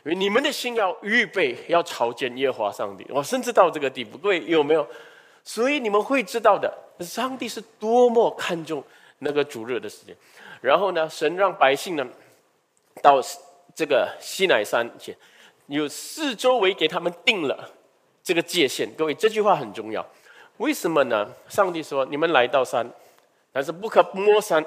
[0.04, 3.06] 因为你们的心要预备要朝见耶和华上帝。
[3.08, 4.86] 我甚至到这个地步，各位有没有？
[5.42, 8.84] 所以你们会知道的，上帝是多么看重
[9.20, 10.14] 那个主日的时间。
[10.60, 12.06] 然后呢，神让百姓呢
[13.00, 13.18] 到
[13.74, 15.16] 这个西乃山前，
[15.68, 17.70] 有四周围给他们定了
[18.22, 18.86] 这个界限。
[18.92, 20.06] 各位，这句话很重要。
[20.58, 21.26] 为什么呢？
[21.48, 22.86] 上帝说：“你们来到山，
[23.50, 24.62] 但是不可摸山，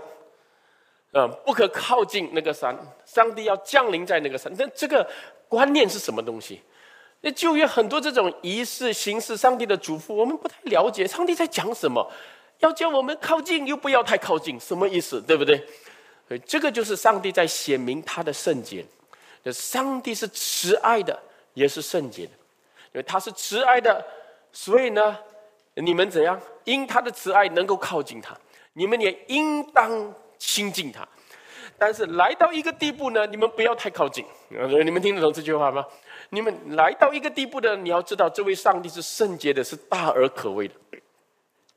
[1.13, 2.78] 啊，不可靠近那个山。
[3.06, 5.08] 上帝要降临在那个山，那这个
[5.47, 6.62] 观念是什么东西？
[7.21, 11.08] 那旧约很多这种仪式形式，上帝的嘱咐，我们不太了解。
[11.08, 12.12] 上帝在讲什么？
[12.60, 15.21] 要叫我们靠近，又不要太靠近，什么意思？
[15.21, 15.58] 对不对？
[16.28, 18.86] 所以这个就是上帝在显明他的圣洁。
[19.52, 21.17] 上帝是慈爱的，
[21.54, 22.32] 也是圣洁的，
[22.93, 24.04] 因为他是慈爱的，
[24.54, 25.17] 所以呢，
[25.76, 26.39] 你们怎样？
[26.63, 28.34] 因他的慈爱能够靠近他，
[28.71, 30.13] 你们也应当
[30.46, 31.08] 亲近他。
[31.78, 34.24] 但是来到一个地步呢，你们不要太靠近。
[34.50, 35.86] 你们听得懂这句话吗？
[36.30, 40.76] 你们来到一个地步的，你要知道，这位上帝是圣洁的，是大而可畏的。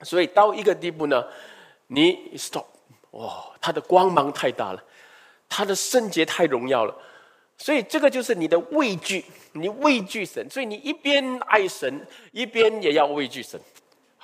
[0.03, 1.25] 所以到一个地步呢，
[1.87, 2.67] 你 stop，
[3.13, 4.85] 哇，他的光芒太大了，
[5.49, 6.95] 他的圣洁太荣耀了。
[7.57, 13.59] 所以这个就是你的畏惧，你畏惧神，所以你一边爱神，一边也要畏惧神。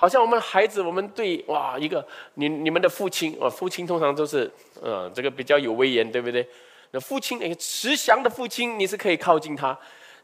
[0.03, 6.45] 好像我们孩子，我们对哇一个你你们的父亲，哦，父亲通常都是嗯这个比较有威严，对不对？
[6.91, 9.79] 那父亲那个慈祥的父亲，你是可以靠近他。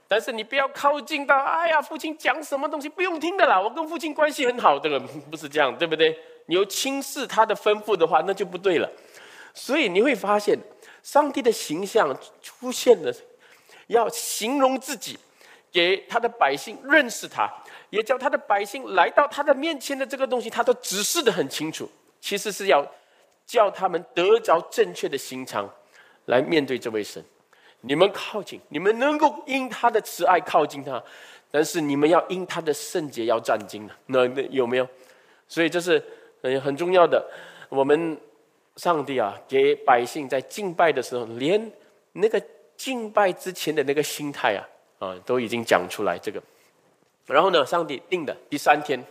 [0.05, 6.13] 但是你不要靠近到，哎呀，父亲讲什么东西不用听的啦，我跟父亲关系很好，这个不是这样，对不对？
[6.47, 8.91] 你有轻视他的吩咐的话，那就不对了。
[9.53, 10.59] 所以你会发现，
[11.03, 13.13] 上帝的形象出现了，
[13.87, 15.17] 要形容自己，
[15.71, 17.49] 给他的百姓认识他，
[17.89, 21.89] 也叫他的百姓来到他的面前的这个东西，他都指示的很清楚。
[22.21, 22.85] 其实是要
[23.45, 25.69] 叫他们得着正确的心肠，
[26.25, 27.23] 来面对这位神。
[27.81, 31.01] 你们靠近，你们能够因他的慈爱靠近他，
[31.49, 34.87] 但是你们要因他的圣洁要战惊的，那那有没有？
[35.47, 36.03] 所以这是
[36.43, 37.25] 很很重要的。
[37.69, 38.17] 我们
[38.75, 41.71] 上帝啊，给百姓在敬拜的时候，连
[42.11, 42.41] 那个
[42.75, 44.61] 敬拜之前的那个心态啊，
[44.99, 46.43] 啊，都已经讲出来这个。
[47.33, 49.01] 然后呢，上帝定的第三天，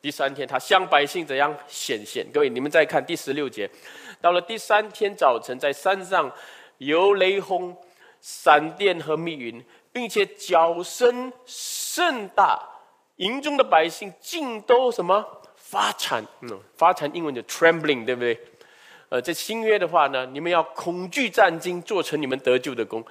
[0.00, 2.26] 第三天他向百姓怎样显现？
[2.32, 3.70] 各位，你们再看第十六节，
[4.20, 6.30] 到了第三天早晨，在山上
[6.78, 7.76] 有雷轰。
[8.24, 9.60] 闪电和密云，
[9.92, 12.56] 并且脚声甚大，
[13.16, 16.24] 营中的百姓尽都什么发颤？
[16.42, 18.38] 嗯，发颤英文就 trembling，对不对？
[19.08, 23.04] 呃，在新约的话呢，你们要恐惧战惊，做成你们得救的功。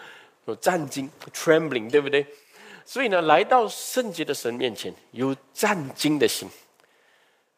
[0.45, 2.25] 有战惊 trembling，对不对？
[2.91, 6.49] 所以呢，来到圣洁的神面前，有战惊的心。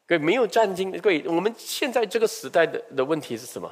[0.05, 3.71] 各位没有战惊，各位，我们现在这个时代的的问题是什么？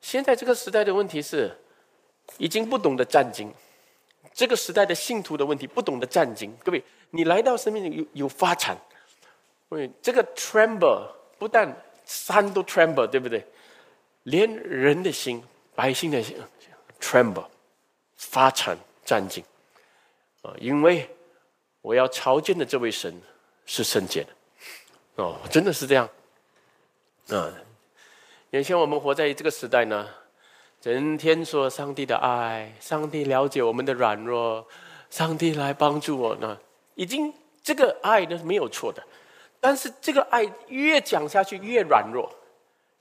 [0.00, 1.54] 现在这个时代的问题是。
[2.36, 3.50] 已经不懂得战经，
[4.34, 6.54] 这个时代的信徒的问题，不懂得战经。
[6.62, 8.76] 各位，你来到生命有有发展，
[9.70, 11.74] 喂，这个 tremble 不但
[12.04, 13.44] 山都 tremble，对不对？
[14.24, 15.42] 连人的心、
[15.74, 16.36] 百姓的心
[17.00, 17.46] tremble，
[18.16, 19.42] 发产战经
[20.58, 21.08] 因为
[21.80, 23.20] 我要朝见的这位神
[23.66, 24.28] 是圣洁的
[25.22, 26.08] 哦，真的是这样
[27.28, 27.52] 啊！
[28.50, 30.08] 眼前我们活在这个时代呢。
[30.80, 34.64] 整天说上帝的爱，上帝了解我们的软弱，
[35.10, 36.56] 上帝来帮助我呢。
[36.94, 37.34] 已经
[37.64, 39.02] 这个爱呢是没有错的，
[39.58, 42.32] 但是这个爱越讲下去越软弱，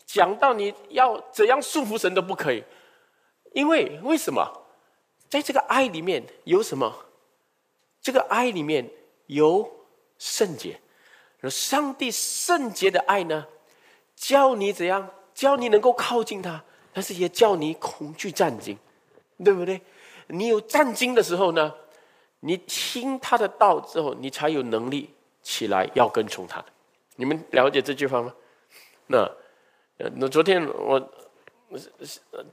[0.08, 2.64] 讲到你要怎样束缚神都不可以，
[3.54, 4.44] 因为为什么？
[5.30, 7.06] 在这个爱里面有什么？
[8.02, 8.90] 这个爱里面
[9.28, 9.70] 有
[10.18, 10.80] 圣洁，
[11.42, 13.46] 而上帝圣洁的爱呢，
[14.16, 15.10] 教你怎样？
[15.34, 16.64] 教你能够靠近他。
[16.94, 18.76] 但是也叫你恐惧战惊，
[19.46, 19.80] 对不对？
[20.30, 21.72] 你有战惊的时候呢，
[22.40, 26.66] 你听他的道之后，你才有能力起来要跟从他。
[27.18, 28.34] 你们了解这句话吗？
[29.06, 29.30] 那
[30.16, 31.00] 那昨天我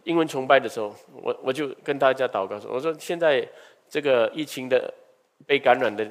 [0.03, 3.49] 英文崇拜的时候，我我就跟大家祷告说：“我说现在
[3.89, 4.93] 这个疫情的
[5.47, 6.09] 被感染的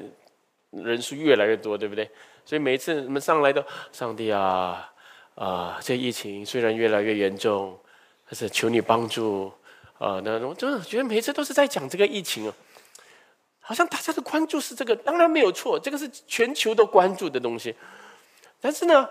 [0.71, 2.09] 人数越来越多，对不对？
[2.45, 4.91] 所以每一次你们上来都，上帝啊
[5.35, 7.79] 啊，这疫情虽然越来越严重。”
[8.25, 9.51] 但是求你帮助
[9.99, 10.19] 啊！
[10.23, 12.53] 那我真的觉得每次都是在讲这个疫情啊，
[13.59, 17.75] 好像大家的关注是这个，当然没有错，这个是全球都关注的东西。
[18.59, 19.07] 但是呢，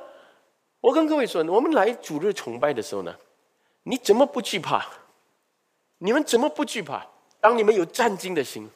[0.81, 3.14] 我跟各位说，我们来主日崇拜的时候呢，
[3.85, 4.85] 你怎么不惧怕？
[5.98, 7.07] 你们怎么不惧怕？
[7.38, 8.68] 当你们有战惊的心，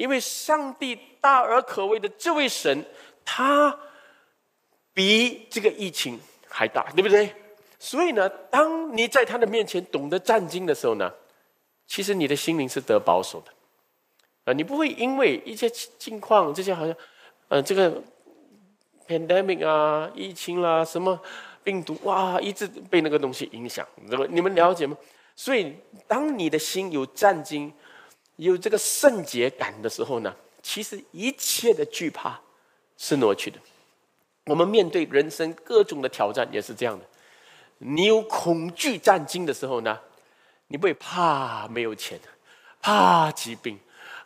[0.00, 2.82] 因为上帝大而可畏的这位神，
[3.22, 3.78] 他
[4.94, 7.34] 比这个疫情还大，对不对？
[7.78, 11.12] 所以呢，当你在他的面前懂得战经的时候呢，
[11.86, 13.52] 其实你的心灵是得保守的，
[14.46, 16.96] 啊，你不会因为一些境况，这些好像，
[17.48, 18.02] 呃，这个
[19.06, 21.20] pandemic 啊，疫情啦，什么
[21.62, 23.86] 病毒哇，一直被那个东西影响，
[24.30, 24.96] 你们了解吗？
[25.36, 25.76] 所以，
[26.08, 27.70] 当你的心有战经，
[28.46, 32.40] 有这个圣洁感的时候呢，其实一切的惧怕
[32.96, 33.58] 是挪去的。
[34.46, 37.04] 我们面对人生各种的挑战也是这样的。
[37.78, 40.00] 你有恐惧战惊的时候呢，
[40.68, 42.18] 你不会怕没有钱，
[42.80, 43.78] 怕疾病，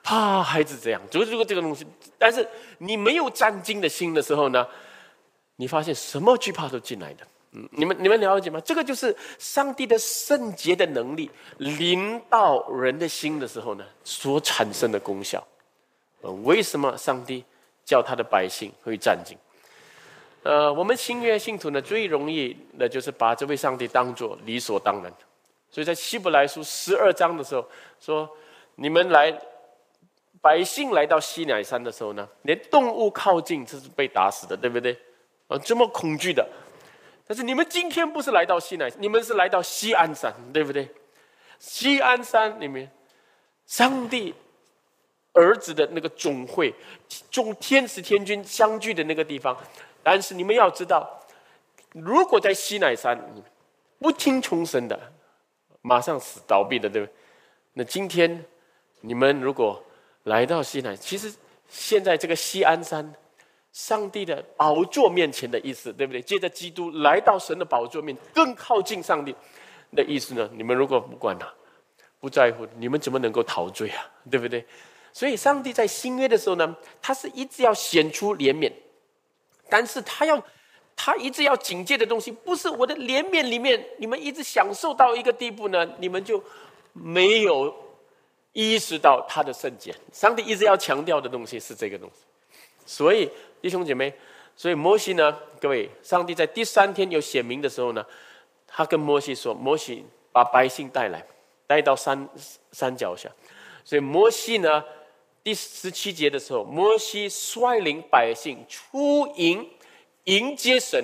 [0.03, 1.87] 怕孩子这样，就是这个这个东西。
[2.16, 2.48] 但是
[2.79, 4.66] 你没有战惊的心的时候呢，
[5.57, 7.27] 你发现什么惧怕都进来的。
[7.55, 8.61] 嗯，你们你们了解吗？
[8.64, 15.43] 这个就是上帝的圣洁的能力临到人的心的时候呢，所产生的功效。
[16.21, 17.45] 呃，为什么上帝
[17.85, 19.38] 叫他的百姓会战惊？
[20.43, 25.12] 呃，我们新约信徒呢，最容易的就是把这位上帝当作理所当然。
[25.71, 27.67] 所以在希伯来书十二章的时候
[28.01, 28.29] 说
[28.77, 29.33] ：“你们来，
[30.40, 34.97] 百姓来到西乃山的时候呢，连动物靠近这是被打死的，对不对？
[35.49, 36.47] 啊，这么恐惧的。
[37.27, 40.89] 但是你们今天不是来到西乃，你们是来到西安山，对不对？
[41.59, 42.91] 西安山里面，
[43.67, 44.35] 上帝
[45.33, 46.75] 儿子的那个总会，
[47.31, 49.57] 众天使天君相聚的那个地方。”
[50.03, 51.19] 但是你们要知道，
[51.93, 53.19] 如果在西乃山
[53.99, 55.13] 不听从神的，
[55.81, 57.15] 马上死倒闭的，对不对？
[57.73, 58.45] 那今天
[59.01, 59.83] 你们如果
[60.25, 61.35] 来到西乃，其实
[61.71, 63.15] 现在这个西安山，
[63.75, 66.23] 上帝的宝座面前的意思，对不对？
[66.23, 69.35] 借着基督来到神的宝座面，更靠近上帝
[69.93, 70.49] 的意思呢？
[70.55, 71.53] 你们如果不管他，
[72.21, 74.09] 不在乎，你们怎么能够陶醉啊？
[74.31, 74.65] 对不对？
[75.13, 78.73] 所以上帝在新约的时候呢，他是一直要显出怜悯。
[79.69, 80.41] 但是他要，
[80.95, 86.41] 他一直要警戒的东西，不是我的怜悯里面，你们一直享受到一个地步呢，你们就
[86.93, 87.75] 没有
[88.53, 89.93] 意识到他的圣洁。
[90.13, 92.21] 上帝一直要强调的东西是这个东西。
[92.87, 93.31] 所以
[93.64, 94.12] 弟兄姐妹，
[94.55, 98.05] 所以摩西呢，各位，上帝在第三天有显明的时候呢，
[98.66, 101.24] 他跟摩西说：“摩西把百姓带来，
[101.66, 102.29] 带到山
[102.72, 103.27] 山脚下。”
[103.83, 104.85] 所以摩西呢。
[105.42, 109.66] 第十七节的时候，摩西率领百姓出营
[110.24, 111.03] 迎接神，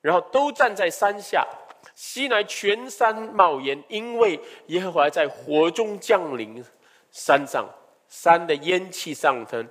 [0.00, 1.46] 然后都站在山下。
[1.94, 6.64] 西来全山冒烟，因为耶和华在火中降临
[7.10, 7.66] 山上，
[8.08, 9.66] 山的烟气上腾，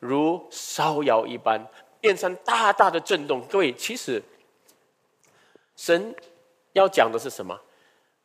[0.00, 1.64] 如烧窑一般，
[2.00, 3.40] 变成大大的震动。
[3.42, 4.20] 各位，其实
[5.76, 6.14] 神
[6.72, 7.58] 要讲的是什么？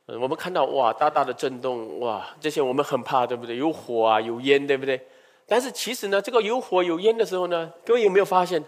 [0.07, 3.57] 嗯，我们看到哇，大大的震动，哇，这些我们很怕，对不对？
[3.57, 5.05] 有火啊，有烟，对不对？
[5.47, 8.63] 但是其实呢，这个有火有烟的时候呢，各位有没有发现，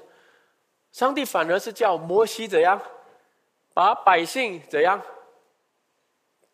[0.91, 2.81] 上帝反而是叫摩西怎样，
[3.73, 5.01] 把百姓怎样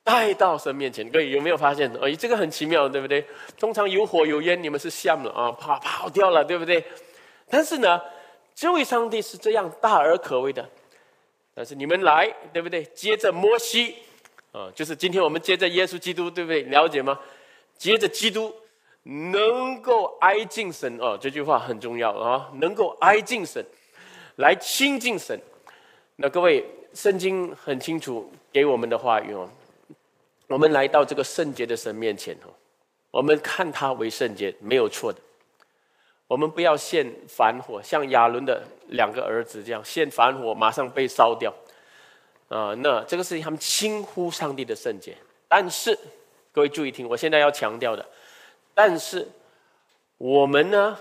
[0.04, 1.10] 带到神面前？
[1.10, 1.92] 各位有没有发现？
[2.02, 3.26] 哎，这个很奇妙，对不对？
[3.58, 6.84] 通常有火有烟，你们是笑了啊，跑跑掉了，对不对？
[7.50, 8.02] 但是呢，
[8.54, 10.68] 这位上帝是这样大而可畏的。
[11.56, 12.84] 但是你们来，对不对？
[12.94, 13.96] 接着摩西。
[14.52, 16.62] 啊，就是今天我们接着耶稣基督，对不对？
[16.63, 17.20] 了解吗？
[17.76, 18.54] 接着基督
[19.02, 23.66] 能够挨近神哦，这句话很重要啊，能够挨近神，
[24.36, 25.39] 来亲近神。
[26.18, 26.63] 那各位，
[26.94, 29.50] 圣经很清楚给我们的话语哦，
[30.48, 32.54] 我们来到这个圣洁的神面前哦，
[33.12, 35.20] 我们看他为圣洁，没有错的。
[36.28, 41.54] 我们不要献凡火，像亚伦的两个儿子这样献凡火，马上被烧掉。
[42.50, 45.16] 啊，那这个是他们轻忽上帝的圣洁。
[45.48, 45.98] 但是，
[46.52, 48.06] 各位注意听，我现在要强调的，
[48.74, 49.28] 但是
[50.18, 50.98] 我们呢，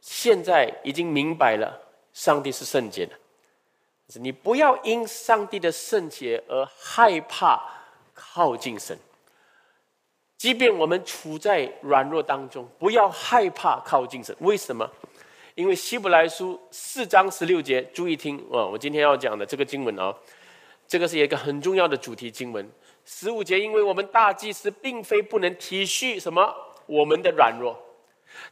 [0.00, 1.80] 现在已经明白了，
[2.12, 3.12] 上帝是圣洁的。
[4.20, 7.60] 你不要因上帝的圣洁而害怕
[8.36, 8.94] 靠近神。
[10.36, 14.36] 即便我们处在软弱当中，不要害怕靠近神。
[14.40, 14.86] 为什么？
[15.54, 20.14] 因为希伯来书四章十六节，注意听啊，我今天要讲的这个经文啊。
[20.86, 22.70] 这个是一个很重要的主题经文，
[23.06, 27.74] 十五节，因为我们大祭司并非不能体恤什么我们的软弱，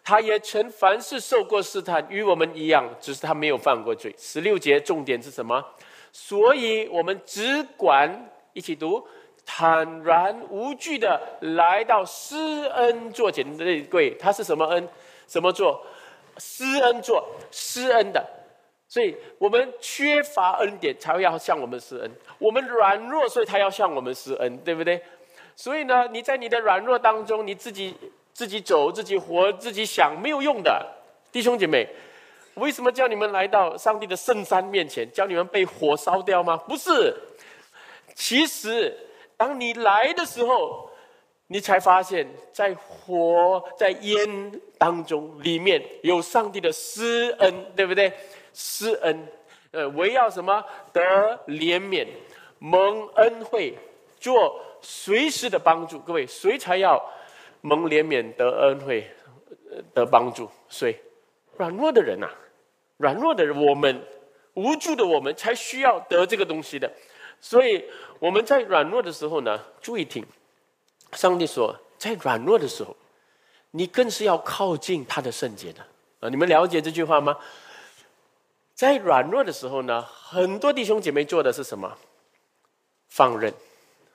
[0.03, 4.15] 他也曾凡事受过试探，与我们一样，只是他没有犯过罪。
[4.17, 5.63] 十六节重点是什么？
[6.11, 9.07] 所以我们只管一起读，
[9.47, 14.89] 坦然无惧的来到施恩座前的柜，他是什么恩？
[15.27, 15.85] 什么座？
[16.39, 18.25] 施恩座，施恩的。
[18.89, 25.03] 所以我们缺乏恩典，才会要向我们施恩；我们软弱，所以他要向我们施恩，对不对？
[25.57, 27.95] 所以呢，你在你的软弱当中，你自己
[28.33, 30.87] 自己走、自己活、自己想，没有用的，
[31.33, 31.89] 弟兄姐妹。
[32.55, 36.57] 为什么叫你们来到上帝的圣山面前，叫你们被火烧掉吗？
[36.57, 37.13] 不是。
[38.15, 38.97] 其实，
[39.45, 40.89] 当你来的时候，
[41.49, 48.11] 你才发现，在火、在烟当中，里面有上帝的施恩，对不对？
[48.55, 49.29] 施恩，
[49.73, 50.65] 呃，围绕什么
[50.95, 51.03] 得
[51.47, 52.07] 怜悯、
[52.59, 53.77] 蒙恩惠、
[54.19, 55.99] 做随时的帮助。
[55.99, 56.99] 各位，谁才要
[57.61, 59.07] 蒙怜悯、得恩惠、
[59.93, 60.49] 得帮助？
[60.71, 60.99] 谁？
[61.59, 62.31] 软弱的人呐，
[62.97, 64.03] 软弱的人，我们
[64.55, 66.91] 无助的我们才需要得这个东西的。
[67.41, 67.85] 所以
[68.25, 70.25] 我们在软弱的时候呢，注意听，
[71.13, 72.97] 上帝说，在软弱的时候，
[73.73, 75.83] 你更是要靠近他的圣洁的
[76.21, 76.31] 啊！
[76.31, 77.37] 你们了解这句话吗？
[78.75, 81.99] 在软弱的时候呢，很多弟兄姐妹做的是什么？
[83.09, 83.53] 放任、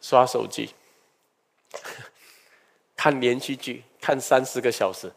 [0.02, 0.74] 刷手机、
[2.98, 5.12] 看连续剧，看三四个小时，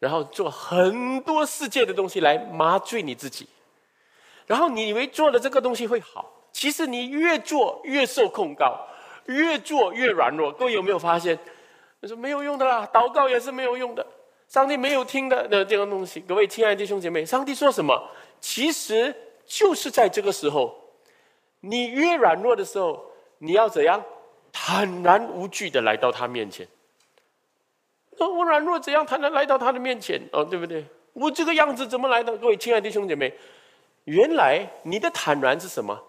[0.00, 3.48] 然后做很多世界的东西来麻醉你自己。
[4.48, 8.86] 然后你以为做了这个东西会好，其实你越做越受控告，
[9.26, 10.52] 越做越软弱。
[10.52, 11.38] 各位有没有发现？
[12.00, 14.06] 你说没有用的啦，祷告也是没有用的，
[14.48, 16.20] 上帝没有听的的这个东西。
[16.20, 18.10] 各位亲爱的弟兄姐妹，上帝说什么？
[18.40, 19.14] 其实
[19.46, 20.78] 就是在这个时候。
[21.60, 23.04] 你越软弱的时候，
[23.38, 24.02] 你要怎样
[24.52, 26.66] 坦然无惧的来到他面前？
[28.18, 30.20] 那我软弱怎样坦然来到他的面前？
[30.32, 30.84] 哦，对不对？
[31.12, 32.36] 我这个样子怎么来的？
[32.36, 33.32] 各位亲爱的弟兄姐妹，
[34.06, 36.02] 原来你的坦然是什么？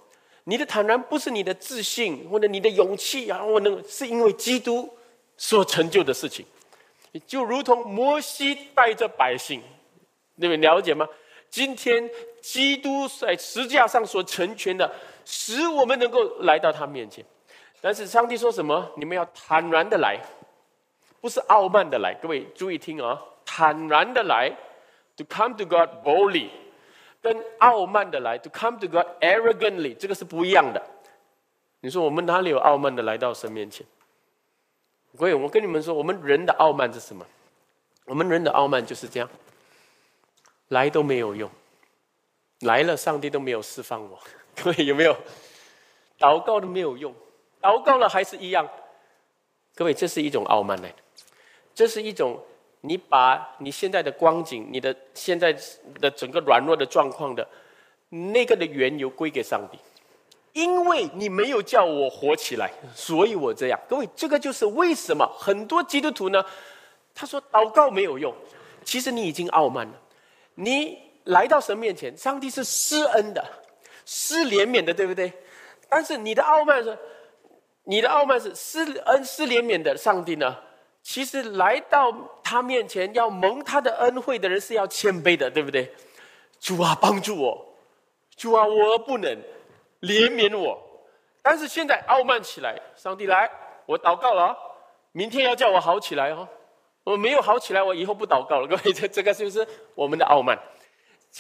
[0.46, 4.94] 你的坦然不是你的自信或者你的勇气啊，我能是因为基督
[5.38, 6.46] 所成就的事情，
[7.26, 9.62] 就如同摩西带着百姓，
[10.36, 11.08] 你们了解吗？
[11.50, 12.10] 今天
[12.42, 14.92] 基督在十字架上所成全的。
[15.26, 17.24] 使我们能够来到他面前，
[17.80, 18.92] 但是上帝说什么？
[18.98, 20.20] 你们要坦然的来，
[21.22, 22.14] 不是傲慢的来。
[22.16, 24.52] 各位注意听啊，坦然的来
[25.16, 26.50] ，to come to God boldly，
[27.24, 30.86] 跟傲慢的来，to come to God arrogantly，这个是不一样的。
[31.80, 33.88] 你说我们哪里有傲慢的来到神面前？
[35.18, 37.26] 各位，我跟你们说，我们人的傲慢是什么？
[38.06, 39.30] 我们人的傲慢就是这样，
[40.68, 41.50] 来都没有用，
[42.60, 44.20] 来了上帝都没有释放我。
[44.62, 45.16] 各位有没有
[46.20, 47.16] 祷告都没有用，
[47.62, 48.68] 祷告了还是一样。
[49.76, 50.96] 各位，这是一种傲慢来的，
[51.74, 52.44] 这是一种
[52.86, 55.56] 你把你现在的光景、你的现在
[56.02, 57.48] 的整个软弱的状况的
[58.10, 59.80] 那个的缘由归给上帝，
[60.52, 63.80] 因为你没有叫我活起来，所以我这样。
[63.88, 66.44] 各位，这个就是为什么很多基督徒呢？
[67.16, 68.34] 他说祷告没有用，
[68.84, 69.94] 其实你已经傲慢了。
[70.56, 73.44] 你来到神面前，上帝是施恩的。
[74.06, 75.32] 施怜悯的，对不对？
[75.88, 76.98] 但是你的傲慢是，
[77.86, 80.58] 你的傲慢是施恩施怜悯的上帝呢？
[81.04, 85.94] 其实来到他面前要蒙他的恩惠的人是要谦卑的，对不对？
[86.60, 87.76] 主啊，帮助我！
[88.38, 89.38] 主啊，我不能
[90.00, 90.82] 怜悯我。
[91.42, 93.52] 但是现在傲慢起来，上帝来，
[93.86, 94.58] 我祷告了，
[95.12, 96.48] 明天要叫我好起来哦。
[97.04, 98.68] 我没有好起来，我以后不祷告了。
[98.68, 100.58] 各位，这这个是不是我们的傲慢。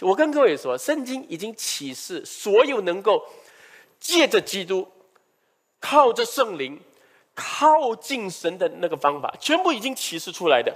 [0.02, 3.26] 我跟各位说，圣经已经启示所有能够
[3.98, 4.92] 借着基督、
[5.80, 6.78] 靠着圣灵
[7.36, 10.76] 靠近神的那个方法，全部已经启示出来的，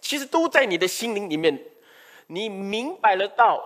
[0.00, 1.58] 其实都在你的心灵里面。
[2.28, 3.62] 你明白了道，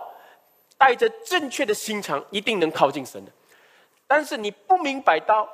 [0.77, 3.31] 带着正确的心肠，一定能靠近神的。
[4.07, 5.49] 但是你不明白道，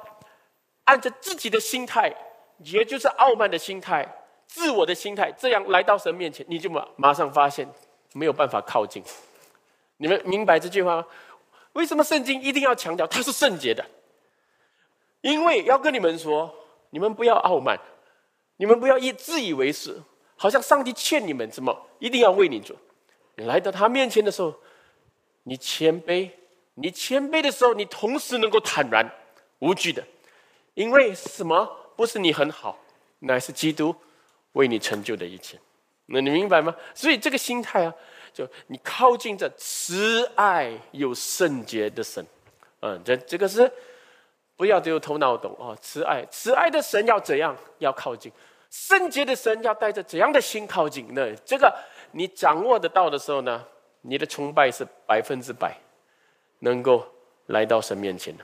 [0.86, 2.14] 按着自己的心态，
[2.60, 4.08] 也就是傲慢的心态、
[4.48, 7.68] 自我的心态，这样来到神面前，你就马马上发现
[8.14, 9.04] 没有办法靠近。
[9.98, 11.06] 你们明白这句话吗？
[11.74, 13.86] 为什么圣经一定要强调它是圣洁的？
[15.22, 16.54] 因为要跟你们说，
[16.98, 17.80] 你们不要傲慢，
[18.56, 20.02] 你们不要以自以为是，
[20.36, 22.76] 好像上帝欠你们什么，一定要为你做。
[23.36, 24.52] 你来到他面前的时候，
[25.44, 26.32] 你谦卑，
[26.74, 29.08] 你谦卑的时候，你同时能够坦然
[29.60, 30.04] 无惧的，
[30.74, 31.70] 因为什么？
[31.96, 32.76] 不是你很好，
[33.20, 33.96] 乃是基督
[34.54, 35.60] 为你成就的一切。
[36.08, 36.76] 那你明白吗？
[36.96, 37.94] 所以这个心态啊。
[38.34, 42.26] 就你靠近这慈爱又圣洁的神，
[42.80, 43.72] 嗯，这这个是
[44.58, 45.78] 不要只有头脑懂哦。
[45.80, 47.56] 慈爱，慈爱的神要怎样？
[47.78, 48.30] 要靠近
[48.70, 51.08] 圣洁的神，要带着怎样的心靠近？
[51.14, 51.74] 那这个
[52.12, 53.64] 你掌握得到的时候呢，
[54.02, 55.78] 你的崇拜是百分之百
[56.60, 57.06] 能够
[57.46, 58.44] 来到神面前的。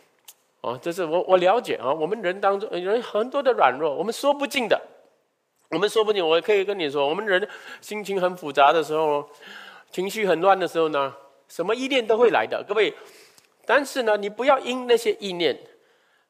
[0.62, 1.92] 哦，这是我我了解啊。
[1.92, 4.80] 我们人当中人很多的软弱，我们说不尽的，
[5.72, 6.26] 我们说不尽。
[6.26, 7.46] 我可以跟你说，我们人
[7.82, 9.28] 心情很复杂的时候。
[9.92, 11.14] 情绪很乱的时候呢，
[11.48, 12.92] 什么意念都会来的，各位。
[13.64, 15.56] 但是呢，你不要因那些意念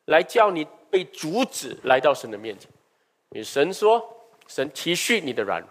[0.05, 2.69] 来叫你被阻止来到神的面前。
[3.29, 5.69] 与神说，神体恤你的软弱。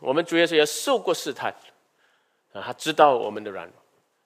[0.00, 1.54] 我们主耶稣也受过试探，
[2.52, 3.74] 啊，他知道我们的软弱。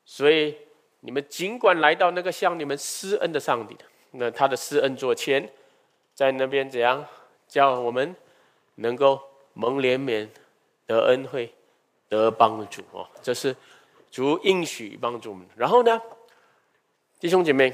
[0.04, 0.56] 所以
[1.00, 5.50] 你们尽管来到那个向你们施恩的上帝的，那他的施恩座前，
[6.14, 7.06] 在那边怎样
[7.48, 8.14] 叫我们
[8.76, 9.20] 能够
[9.54, 10.28] 蒙怜悯
[10.86, 11.52] 得恩惠。
[12.08, 13.54] 得帮助哦，这是
[14.10, 15.46] 主应许帮助我们。
[15.54, 16.02] 然后呢，
[17.20, 17.72] 弟兄姐妹，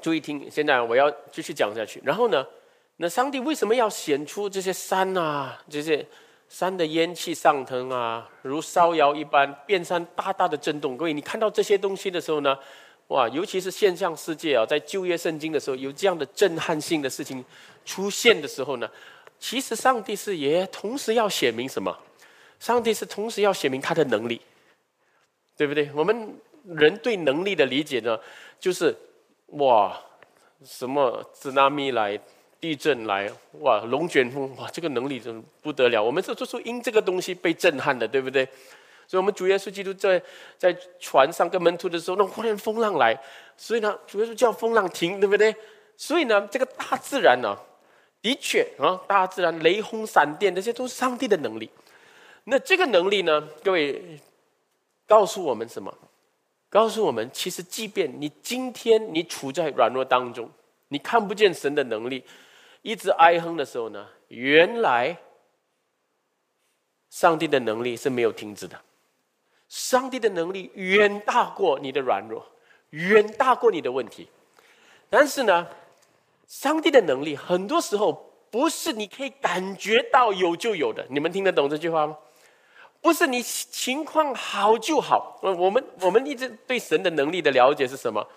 [0.00, 2.00] 注意听，现在我要继续讲下去。
[2.04, 2.46] 然后呢，
[2.96, 6.06] 那上帝为什么要显出这些山啊，这些
[6.48, 10.96] 山的烟气上腾啊，如烧窑一般，变山大大的震动？
[10.96, 12.56] 各位，你看到这些东西的时候呢，
[13.08, 17.44] 哇，尤其是现象世界啊，在旧约圣经的时候，有这样的震撼性的事情
[17.84, 18.88] 出现的时候呢，
[19.38, 21.96] 其实上帝是也同时要显明什么？
[22.58, 24.40] 上帝是同时要显明他的能力，
[25.56, 25.90] 对不对？
[25.94, 26.34] 我们
[26.64, 28.18] 人对能力的理解呢，
[28.58, 28.96] 就是
[29.48, 29.98] 哇，
[30.64, 32.18] 什么子纳米来，
[32.60, 33.30] 地震来，
[33.60, 36.02] 哇，龙卷风，哇，这个能力真不得了。
[36.02, 38.44] 我们是做出因这个东西被震撼的，对不对？
[39.08, 40.20] 所以，我们主耶稣基督在
[40.58, 43.16] 在船上跟门徒的时候，那忽然风浪来，
[43.56, 45.54] 所以呢，主耶稣叫风浪停，对不对？
[45.96, 47.56] 所以呢，这个大自然呢，
[48.20, 51.70] 的确啊，大自然雷轰闪电，这些都是上帝的能力。
[52.44, 54.18] 那这个能力呢，各位
[55.06, 55.96] 告诉我们什么？
[56.68, 60.50] 告诉我们，其实即便你今天你处在软弱当中，
[60.88, 62.24] 你看不见神的能力，
[62.82, 65.16] 一直哀哼的时候呢，原来
[67.08, 68.80] 上帝的能力是没有停止的。
[69.68, 72.46] 上帝的能力远大过你的软弱，
[72.90, 74.28] 远大过你的问题。
[75.08, 75.66] 但是呢，
[76.46, 81.06] 上帝的能力很多时候不是你可以感觉到有就有的。
[81.10, 82.16] 你们听得懂这句话吗？
[83.06, 85.38] 不是你情况好就好。
[85.40, 88.28] 我们我们一直对神的能力的了解是什么？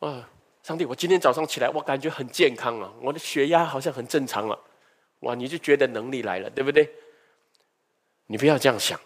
[0.00, 0.28] 啊，
[0.62, 4.60] 上帝，我今天早上起来，我感觉很健康啊，我的血压好像很正常了。
[5.20, 6.86] 哇，你就觉得能力来了，对不对？
[8.26, 9.00] 你不要这样想。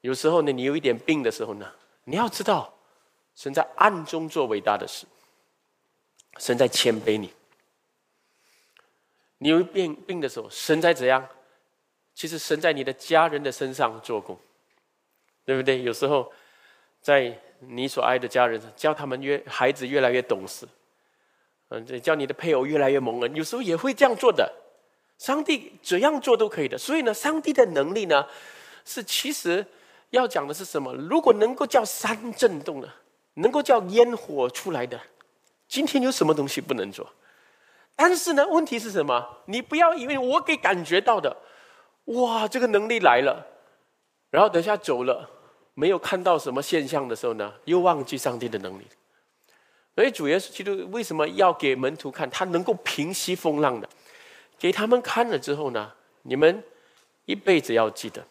[0.00, 1.70] 有时候呢，你有一点病的时候呢，
[2.02, 2.74] 你要知道，
[3.36, 5.06] 神在暗中做伟大的事，
[6.38, 7.32] 神在谦卑你。
[9.38, 11.28] 你有病病的时候，神在怎样？
[12.16, 14.36] 其实神在你的家人的身上做工，
[15.44, 15.82] 对不对？
[15.82, 16.32] 有时候
[17.00, 20.66] 在你所爱的家人，教他们越孩子越来越懂事，
[21.68, 24.50] 嗯，这教你的配偶越来越蒙恩，有时候也会这样做的。
[25.18, 26.76] 上帝怎样做都可以的。
[26.76, 28.26] 所以呢，上帝的能力呢，
[28.84, 29.64] 是其实。
[30.10, 30.94] 要讲的是什么？
[30.94, 32.88] 如果能够叫山震动的，
[33.34, 34.98] 能够叫烟火出来的，
[35.66, 37.12] 今天有什么东西不能做？
[37.96, 39.38] 但是呢，问题是什么？
[39.46, 41.36] 你不要以为我给感觉到的，
[42.06, 43.46] 哇，这个能力来了，
[44.30, 45.28] 然后等下走了，
[45.74, 48.86] 没有看到什么现象的时候呢，又忘记上帝的能力。
[49.94, 53.88] 所以主耶稣基督为什么要给门徒看他能够平息风浪的？
[54.58, 55.92] 给他们看了之后呢，
[56.22, 56.62] 你们
[57.24, 58.24] 一辈子要记得。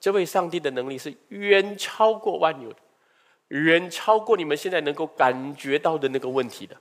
[0.00, 2.72] 这位上帝的能力是远超过万有，
[3.48, 6.76] 远超过你们现在能够感觉到的那个问题的，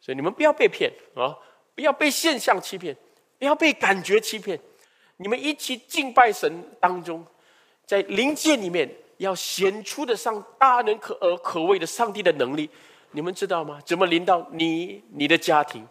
[0.00, 1.36] 所以你们不要被骗啊！
[1.74, 2.96] 不要被现象欺骗，
[3.38, 4.58] 不要被感觉欺骗。
[5.18, 7.24] 你们一起敬拜神当中，
[7.84, 8.88] 在灵界里面
[9.18, 12.70] 要显出的上大能可而可畏的上帝的能力，
[13.12, 13.80] 你们知道吗？
[13.84, 15.86] 怎么临到你、你的家庭、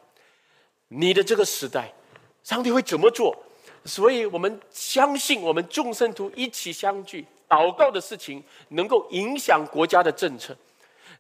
[0.88, 1.94] 你的这个时代，
[2.42, 3.38] 上帝会怎么做？
[3.84, 10.56] 所以我们相信，我们众生徒一起相聚祷告的事情，能够影响国家的政策，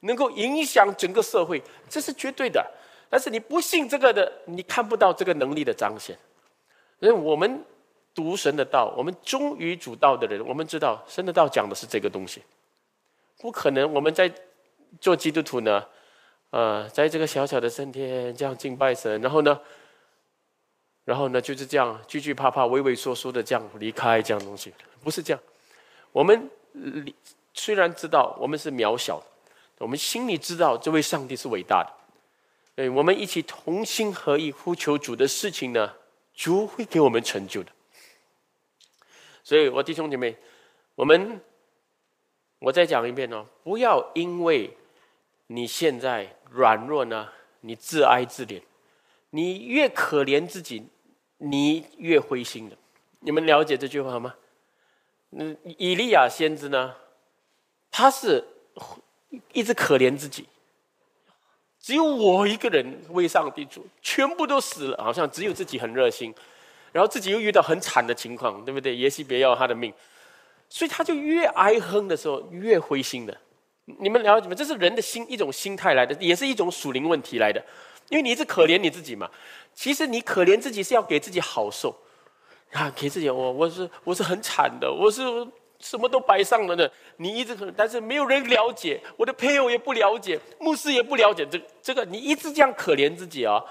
[0.01, 2.65] 能够影响整个社会，这是绝对的。
[3.09, 6.17] 但是你不信这个的，你看不到这个能力的彰显。
[6.99, 7.63] 所以我们
[8.17, 12.41] 读神的道，我们忠于主道的人，我们知道神的道讲的是这个东西。
[13.39, 14.33] 不可能我们在
[14.99, 15.85] 做基督徒呢，
[16.49, 19.61] 呃，在这个小小的圣天这样敬拜神，然后呢？
[21.05, 25.39] 然后呢，就是这样惧惧怕怕、畏畏缩缩的这样离开这样东西，不是这样。
[26.11, 26.49] 我们
[27.53, 29.21] 虽然知道我们是渺小，
[29.77, 31.93] 我们心里知道这位上帝是伟大的。
[32.75, 35.93] 对，我们一起同心合意呼求主的事情呢，
[36.33, 37.71] 主会给我们成就的。
[39.47, 40.35] 所以，我弟兄姐妹，
[40.95, 41.39] 我们
[42.59, 44.75] 我再讲一遍哦，不要因为
[45.47, 47.29] 你现在软弱呢，
[47.61, 48.61] 你自哀自怜，
[49.29, 50.87] 你越可怜自己。
[51.39, 52.75] 你越灰心的，
[53.19, 54.33] 你们了解这句话吗？
[55.29, 56.95] 嗯，以利亚先知呢，
[57.91, 58.43] 他是
[59.53, 60.49] 一直可怜自己，
[61.79, 66.33] 只有我一个人为上帝主，全部都死了，好像只有自己很热心，
[66.91, 68.95] 然后自己又遇到很惨的情况，对不对？
[68.95, 69.93] 耶西别要他的命，
[70.69, 73.37] 所以他就越哀哼的时候越灰心的。
[73.99, 74.55] 你们了解吗？
[74.55, 77.63] 这是人的心一种心态来的，也是一种属灵问题来的，
[78.09, 79.29] 因为你一直可怜你自己嘛。
[79.73, 81.95] 其实你可怜自己是要给自己好受，
[82.73, 85.21] 啊，给自己我我是我是很惨的，我是
[85.79, 86.91] 什么都摆上了的。
[87.17, 92.03] 你一直可，但是没有人了解，我的配偶也不了解，牧师也不了解这这个。
[92.03, 93.63] 你一直这样可怜自己啊，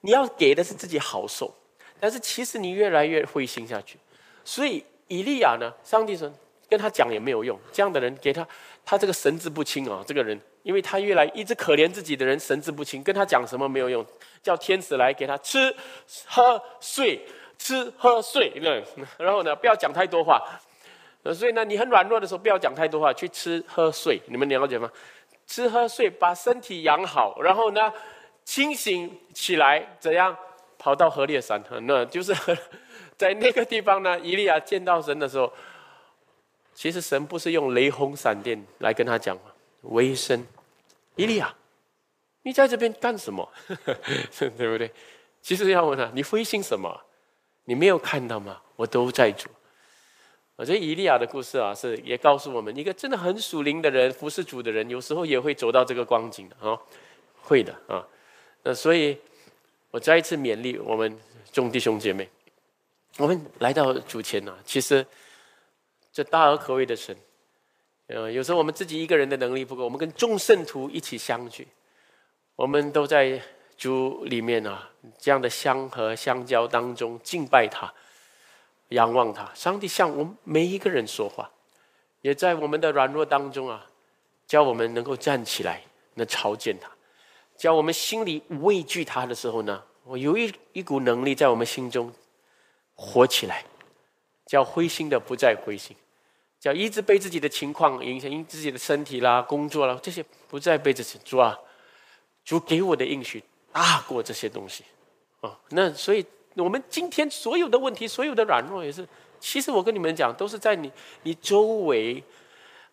[0.00, 1.54] 你要给的是自己好受，
[2.00, 3.98] 但是其实你越来越灰心下去。
[4.44, 6.32] 所以以利亚呢，上帝说
[6.68, 8.46] 跟他讲也没有用，这样的人给他
[8.84, 10.40] 他这个神志不清啊，这个人。
[10.64, 14.04] 因为他越来一直可怜自己的人神志不清，跟他讲什么没有用，
[14.42, 15.74] 叫天使来给他吃
[16.26, 17.24] 喝睡，
[17.56, 18.52] 吃喝睡，
[19.16, 20.42] 然后呢不要讲太多话，
[21.34, 24.90] 所以呢你很软弱的时候不要讲太多话，去吃喝睡，你们了解吗？
[25.46, 27.90] 吃喝睡，把身体养好，然后呢，
[28.44, 30.36] 清醒起来，怎样
[30.78, 31.62] 跑到河烈山？
[31.82, 32.32] 那就是
[33.18, 34.18] 在那个地方呢。
[34.20, 35.52] 伊利亚见到神的时候，
[36.72, 39.42] 其实神不是用雷轰闪电来跟他讲吗？
[39.82, 40.46] 微声，
[41.16, 41.54] 伊利亚，
[42.42, 43.48] 你在这边干什么？
[44.38, 44.90] 对不对？
[45.42, 47.00] 其实要问他，你灰心什么？
[47.64, 48.60] 你没有看到吗？
[48.76, 49.50] 我都在做。
[50.56, 56.76] 我觉得以利亚的故事啊，是也告诉我们，一个真的很属灵的人，服侍主的人，有时候也会走到这个光景的啊，
[57.40, 58.04] 会的啊。
[58.64, 59.16] 那所以，
[59.90, 61.18] 我再一次勉励我们
[61.50, 62.28] 众弟兄姐妹，
[63.16, 65.06] 我们来到主前啊，其实
[66.12, 67.16] 这大而可畏的神，
[68.08, 71.66] 呃，有时候我们自己一个人的能力不够，我们跟众圣徒一起相聚，
[72.56, 73.40] 我们都在
[73.76, 77.92] 主里面啊，这样的相和相交当中敬拜他。
[78.90, 81.50] 仰望他，上帝向我们每一个人说话，
[82.22, 83.86] 也在我们的软弱当中啊，
[84.46, 85.82] 教我们能够站起来，
[86.14, 86.88] 能朝见他；
[87.58, 92.10] 叫我们心里畏惧他的时候呢，我有一一股能力在我们心中
[92.94, 93.64] 活起来，
[94.46, 95.94] 叫灰心的不再灰心，
[96.58, 101.58] 叫一直被自己的情况影响，因自己的身体啦、工作啦这些不再被这些主啊，
[102.44, 103.42] 主给我的应许
[103.72, 104.84] 大过这些东西
[105.40, 106.24] 啊，那所以。
[106.56, 109.06] 我们今天所有的问题，所有的软弱，也是，
[109.38, 110.90] 其实我跟你们讲，都是在你
[111.22, 112.20] 你周围，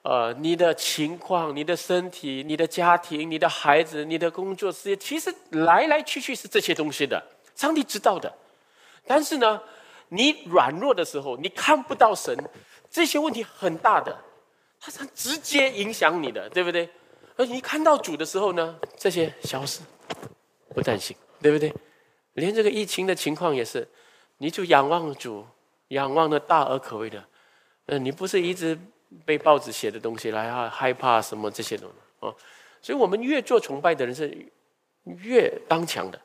[0.05, 7.19] 呃，你的情况、你的身体、你的家庭、你的孩子、你的工作事业，其实来来去去是这些东西的。
[7.55, 8.31] 上帝知道的，
[9.07, 9.59] 但是呢，
[10.09, 12.37] 你软弱的时候，你看不到神，
[12.87, 14.15] 这些问题很大的，
[14.79, 16.87] 它是直接影响你的，对不对？
[17.35, 19.81] 而你看到主的时候呢，这些消失，
[20.75, 21.73] 不担心，对不对？
[22.33, 23.87] 连这个疫情的情况也是，
[24.37, 25.47] 你就仰望主，
[25.87, 27.25] 仰望的大而可畏的，
[27.87, 28.77] 嗯，你不是一直
[29.25, 32.35] 被报纸写的东西来啊害怕什么这些东西哦，
[32.81, 34.35] 所以我们越做崇拜的人是
[35.03, 36.19] 越刚强的。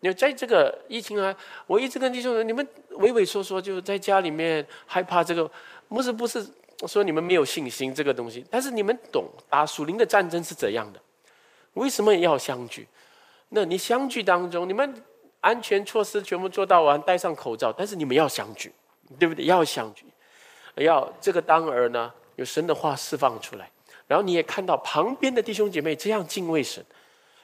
[0.00, 1.36] 你在这个疫情啊，
[1.66, 5.50] 我一直跟弟兄们，你们畏畏缩缩就在家里面害怕这个，
[5.88, 6.46] 不是不是
[6.86, 11.00] 说你们没有信心这个东西，但是你们懂打属灵的战争是怎样的？
[11.74, 12.86] 为什么要相聚？
[13.48, 14.94] 那你相聚当中，你们。
[15.40, 18.72] 安全措施全部做到完，戴上口罩，但是你们要相聚，
[19.20, 19.44] 对不对？
[19.44, 20.04] 要相聚，
[20.82, 23.70] 要这个当儿呢，有神的话释放出来，
[24.06, 26.84] 然后你也看到旁边的弟兄姐妹这样敬畏神，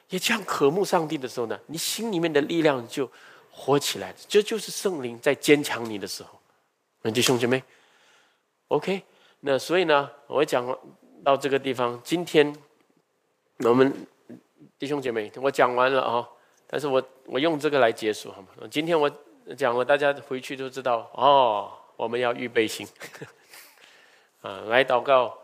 [0.09, 3.09] 也这样渴慕上帝的时候呢，你心里面的力量就
[3.51, 6.29] 活起来这就是圣灵在坚强你的时候。
[7.13, 7.63] 弟兄姐妹
[8.69, 9.03] ，OK，
[9.41, 10.65] 那所以呢，我讲
[11.23, 12.55] 到这个地方，今天
[13.59, 13.93] 我们
[14.79, 16.27] 弟兄姐妹，我讲完了啊。
[16.67, 18.47] 但是我我用这个来结束好吗？
[18.71, 19.07] 今天我
[19.55, 21.71] 讲了，大家回去都知道哦。
[21.95, 22.87] 我们要预备心，
[24.41, 25.37] 啊，来祷告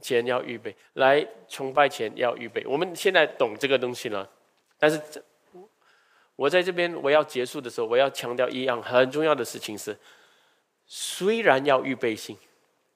[0.00, 2.64] 前要预备，来崇拜前要预备。
[2.66, 4.28] 我们现在懂这个东西了，
[4.78, 5.22] 但是这
[6.36, 9.98] 我在这边我要结束的时候，我要强调一样很重要的事情是：
[10.86, 12.38] 虽然要预备心，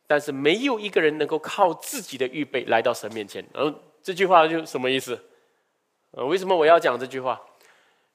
[0.06, 3.44] 但是没有一个人能够靠自己的预备来到神面前。
[3.52, 5.20] 然后这句话就什么意思？
[6.12, 7.40] 呃，为什么我要讲这句话？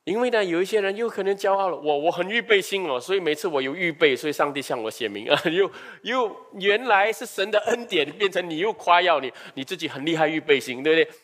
[0.07, 5.69] 因为呢，有一些人又可能骄傲了，我我很预备心哦，所以每次我有预备，所以上帝向我写明啊， 又
[6.03, 11.19] 又原来是神的恩典，变成你又夸耀你你自己很厉害预备心，对不对？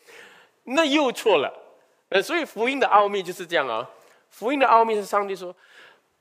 [0.65, 1.49] 那又错了，
[2.09, 3.89] 呃，所以福音的奥秘就是这样啊，
[4.29, 5.55] 福音的奥秘是上帝说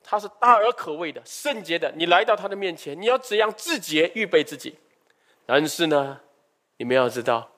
[0.01, 4.73] 他是大而可畏的、圣洁的，你来到他的面前，你要怎样自洁预备自己？
[5.45, 6.17] 但是呢，
[6.77, 7.51] 你们要知道，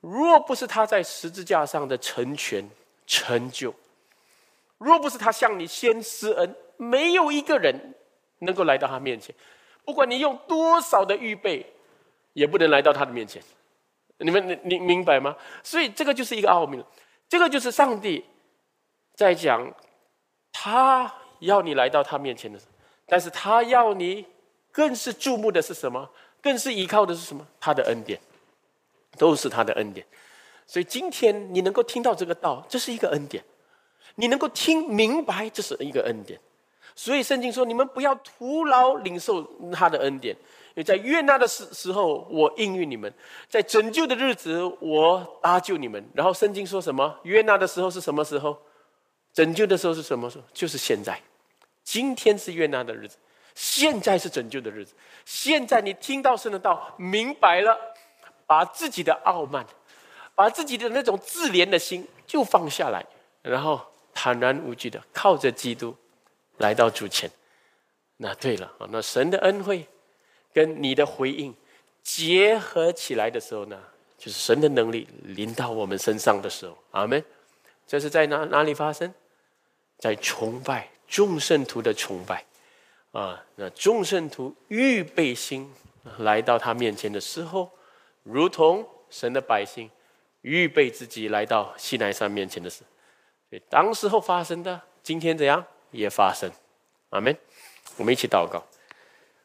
[0.00, 2.70] 若不是他在十字架上的成全
[3.04, 3.74] 成就。
[4.78, 7.94] 若不是他向你先施恩，没有一个人
[8.40, 9.34] 能够来到他面前。
[9.84, 11.64] 不管你用多少的预备，
[12.32, 13.42] 也不能来到他的面前。
[14.18, 15.36] 你们，你明白吗？
[15.62, 16.82] 所以这个就是一个奥秘，
[17.28, 18.24] 这个就是上帝
[19.14, 19.72] 在讲，
[20.52, 22.72] 他要你来到他面前的时候，
[23.06, 24.26] 但是他要你
[24.72, 26.10] 更是注目的是什么？
[26.42, 27.46] 更是依靠的是什么？
[27.60, 28.20] 他的恩典，
[29.18, 30.06] 都是他的恩典。
[30.66, 33.44] 所以今天你能够听到这个道，这是一个恩典。
[34.16, 36.38] 你能够听明白，这是一个恩典。
[36.98, 43.10] 所以圣经说：“你们不要徒劳领受他的恩典，因为在悦纳的时时候，我应允你们；
[43.50, 47.14] 在拯救的日子，我搭救你们。”然后圣经说什么？
[47.24, 48.56] 悦纳的时候是什么时候？
[49.34, 50.44] 拯救的时候是什么时候？
[50.54, 51.20] 就是现在。
[51.84, 53.18] 今天是悦纳的日子，
[53.54, 54.94] 现在是拯救的日子。
[55.26, 57.78] 现在你听到神的道，明白了，
[58.46, 59.66] 把自己的傲慢，
[60.34, 63.04] 把自己的那种自怜的心就放下来，
[63.42, 63.78] 然后。
[64.18, 65.94] 坦然无惧的靠着基督
[66.56, 67.30] 来到主前，
[68.16, 69.86] 那对了啊，那神的恩惠
[70.54, 71.54] 跟你的回应
[72.02, 73.78] 结合起来的时候呢，
[74.16, 77.22] 就是神的能力临到我们身上的时候，阿门。
[77.86, 79.12] 这是在哪哪里发生？
[79.98, 82.44] 在崇拜众圣徒的崇拜
[83.12, 83.44] 啊！
[83.56, 85.70] 那众圣徒预备心
[86.18, 87.70] 来到他面前的时候，
[88.22, 89.90] 如同神的百姓
[90.40, 92.88] 预备自己来到西奈山面前的时候，
[93.48, 96.50] 所以当时候发生的，今天怎样也发生。
[97.10, 97.36] 阿门。
[97.96, 98.62] 我们一起祷告，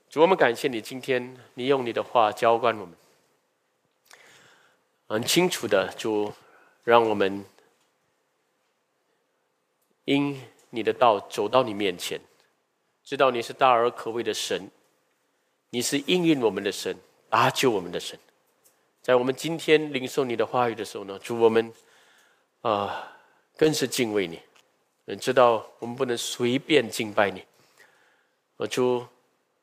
[0.09, 2.95] 主，我们感谢你，今天你用你的话浇灌我们，
[5.07, 6.33] 很清楚的，主，
[6.83, 7.45] 让我们。
[10.03, 10.41] 因
[10.71, 12.19] 你的道走到你面前，
[13.03, 14.69] 知道你是大而可畏的神，
[15.69, 16.97] 你是应允我们的神，
[17.29, 18.19] 搭救我们的神。
[19.01, 21.71] 在我们今天领受你的话语的时候呢，主我们
[22.61, 23.10] 啊
[23.61, 24.41] 更是敬畏你，
[25.17, 27.45] 知道我们不能随便敬拜你。
[28.57, 29.05] 呃，主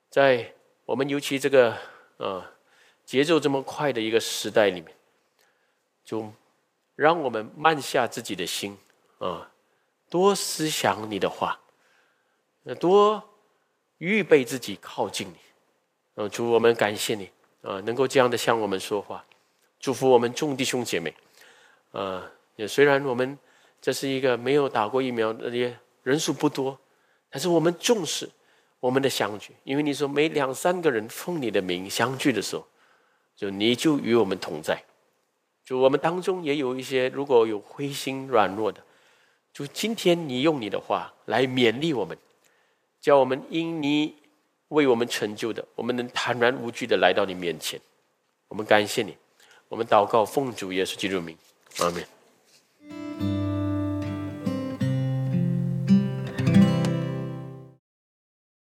[0.09, 1.77] 在我们尤其这个
[2.19, 2.49] 啊
[3.05, 4.95] 节奏这么快的一个时代里面，
[6.05, 6.33] 就
[6.95, 8.79] 让我们慢下自己的心
[9.19, 9.51] 啊。
[10.09, 11.59] 多思想你的话，
[12.79, 13.21] 多
[13.99, 15.35] 预备自己靠近你。
[16.15, 17.29] 呃，主，我们感谢你
[17.63, 19.25] 啊，能够这样的向我们说话，
[19.81, 21.13] 祝福我们众弟兄姐妹。
[21.91, 23.37] 呃，也虽然我们
[23.81, 25.51] 这是一个没有打过疫苗的
[26.03, 26.79] 人数不多，
[27.31, 28.29] 但是我们重视
[28.81, 32.67] 我们的相聚，因为你说每两三个人奉你的名相聚的时候，
[33.37, 34.83] 就你就与我们同在。
[35.65, 38.83] 就我们当中也有一些如果有灰心软弱的。
[39.53, 42.17] 就今天，你用你的话来勉励我们，
[43.01, 44.15] 叫我们因你
[44.69, 47.81] 为我们成就的，我们能坦然无惧的来到你面前。
[48.47, 49.17] 我们感谢你，
[49.69, 51.37] 我们祷告奉主耶稣基督名，
[51.81, 52.18] 阿门。